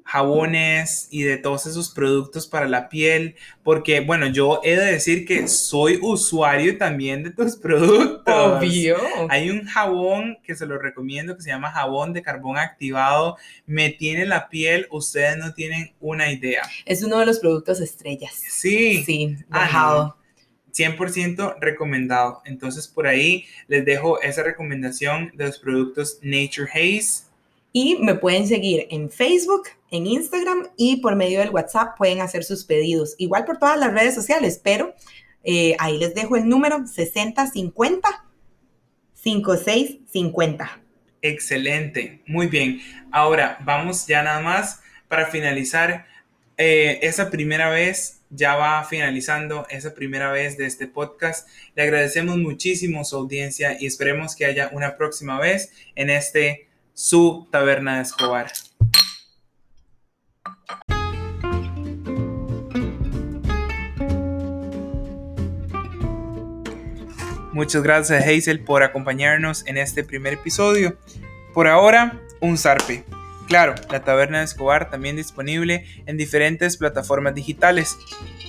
jabones 0.08 1.10
y 1.12 1.24
de 1.24 1.36
todos 1.36 1.66
esos 1.66 1.90
productos 1.90 2.48
para 2.48 2.66
la 2.66 2.88
piel, 2.88 3.36
porque 3.62 4.00
bueno, 4.00 4.28
yo 4.28 4.62
he 4.64 4.78
de 4.78 4.86
decir 4.86 5.26
que 5.26 5.50
soy 5.50 6.00
usuario 6.02 6.78
también 6.78 7.24
de 7.24 7.32
tus 7.32 7.56
productos. 7.62 8.24
Obvio. 8.34 8.98
Hay 9.30 9.50
un 9.50 9.66
jabón 9.66 10.38
que 10.44 10.56
se 10.56 10.66
lo 10.66 10.80
recomiendo 10.80 11.36
que 11.36 11.44
se 11.44 11.50
llama 11.50 11.72
jabón 11.72 12.14
de 12.14 12.22
carbón 12.22 12.58
activado, 12.58 13.36
me 13.66 13.90
tiene 13.90 14.26
la 14.26 14.48
piel, 14.48 14.88
ustedes 14.92 15.38
no 15.38 15.54
tienen 15.54 15.94
una 16.00 16.32
idea. 16.32 16.62
Es 16.86 17.04
uno 17.04 17.20
de 17.20 17.26
los 17.26 17.40
productos 17.40 17.82
estrellas. 17.82 18.32
Sí. 18.50 19.04
Sí, 19.04 19.36
bajado. 19.50 20.16
100% 20.74 21.58
recomendado. 21.60 22.42
Entonces 22.46 22.88
por 22.88 23.08
ahí 23.08 23.46
les 23.68 23.84
dejo 23.84 24.22
esa 24.22 24.44
recomendación 24.44 25.32
de 25.36 25.48
los 25.48 25.60
productos 25.60 26.20
Nature 26.22 26.70
Haze. 26.72 27.27
Y 27.72 27.98
me 27.98 28.16
pueden 28.16 28.48
seguir 28.48 28.88
en 28.90 29.10
Facebook, 29.10 29.64
en 29.92 30.08
Instagram 30.08 30.68
y 30.78 30.98
por 30.98 31.16
medio 31.16 31.40
del 31.40 31.50
WhatsApp 31.52 31.98
pueden 31.98 32.22
hacer 32.22 32.44
sus 32.44 32.66
pedidos. 32.66 33.16
Igual 33.18 33.46
por 33.46 33.58
todas 33.58 33.78
las 33.78 33.94
redes 33.94 34.16
sociales, 34.16 34.60
pero 34.64 34.94
eh, 35.44 35.76
ahí 35.80 35.98
les 35.98 36.16
dejo 36.16 36.36
el 36.36 36.48
número 36.48 36.86
6050 36.88 38.26
5650. 39.14 40.82
Excelente, 41.22 42.22
muy 42.28 42.48
bien. 42.48 42.80
Ahora 43.12 43.58
vamos 43.64 44.08
ya 44.08 44.24
nada 44.24 44.40
más 44.40 44.82
para 45.08 45.28
finalizar 45.28 46.06
eh, 46.58 47.00
esa 47.02 47.30
primera 47.30 47.70
vez 47.70 48.18
ya 48.30 48.56
va 48.56 48.84
finalizando 48.84 49.66
esa 49.70 49.94
primera 49.94 50.32
vez 50.32 50.58
de 50.58 50.66
este 50.66 50.88
podcast. 50.88 51.48
Le 51.76 51.84
agradecemos 51.84 52.38
muchísimo 52.38 53.06
su 53.06 53.16
audiencia 53.16 53.78
y 53.80 53.86
esperemos 53.86 54.36
que 54.36 54.46
haya 54.46 54.70
una 54.74 54.98
próxima 54.98 55.40
vez 55.40 55.72
en 55.96 56.10
este 56.10 56.67
su 56.98 57.48
taberna 57.52 57.98
de 57.98 58.02
Escobar. 58.02 58.52
Muchas 67.54 67.84
gracias 67.84 68.26
Hazel 68.26 68.64
por 68.64 68.82
acompañarnos 68.82 69.64
en 69.68 69.78
este 69.78 70.04
primer 70.04 70.34
episodio. 70.34 70.98
Por 71.54 71.68
ahora, 71.68 72.20
un 72.42 72.58
zarpe. 72.58 73.06
Claro, 73.48 73.76
la 73.92 74.04
Taberna 74.04 74.40
de 74.40 74.46
Escobar 74.46 74.90
también 74.90 75.16
disponible 75.16 75.86
en 76.08 76.18
diferentes 76.18 76.78
plataformas 76.78 77.36
digitales. 77.36 77.96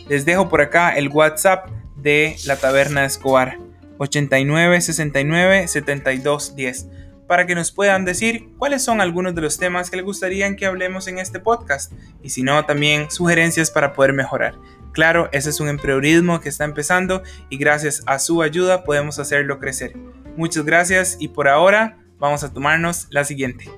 Les 0.09 0.25
dejo 0.25 0.49
por 0.49 0.63
acá 0.63 0.97
el 0.97 1.09
WhatsApp 1.09 1.69
de 1.97 2.37
la 2.47 2.57
Taberna 2.57 3.03
de 3.03 3.09
Escobar 3.09 3.59
89 3.99 4.81
69 4.81 5.69
72 5.69 6.57
10 6.57 6.89
para 7.29 7.47
que 7.47 7.55
nos 7.55 7.71
puedan 7.71 8.05
decir 8.05 8.49
cuáles 8.59 8.83
son 8.83 9.01
algunos 9.01 9.35
de 9.35 9.43
los 9.43 9.59
temas 9.59 9.91
que 9.91 9.97
les 9.97 10.05
gustaría 10.05 10.57
que 10.57 10.67
hablemos 10.67 11.07
en 11.07 11.19
este 11.19 11.39
podcast 11.39 11.93
y 12.23 12.31
si 12.31 12.43
no 12.43 12.65
también 12.65 13.11
sugerencias 13.11 13.71
para 13.71 13.93
poder 13.93 14.13
mejorar. 14.15 14.55
Claro, 14.93 15.29
ese 15.31 15.51
es 15.51 15.61
un 15.61 15.69
emprendedor 15.69 16.41
que 16.41 16.49
está 16.49 16.65
empezando 16.65 17.23
y 17.51 17.59
gracias 17.59 18.03
a 18.07 18.19
su 18.19 18.43
ayuda 18.43 18.83
podemos 18.83 19.19
hacerlo 19.19 19.61
crecer. 19.61 19.93
Muchas 20.37 20.65
gracias 20.65 21.17
y 21.21 21.29
por 21.29 21.49
ahora 21.49 21.99
vamos 22.19 22.43
a 22.43 22.53
tomarnos 22.53 23.07
la 23.11 23.25
siguiente. 23.25 23.71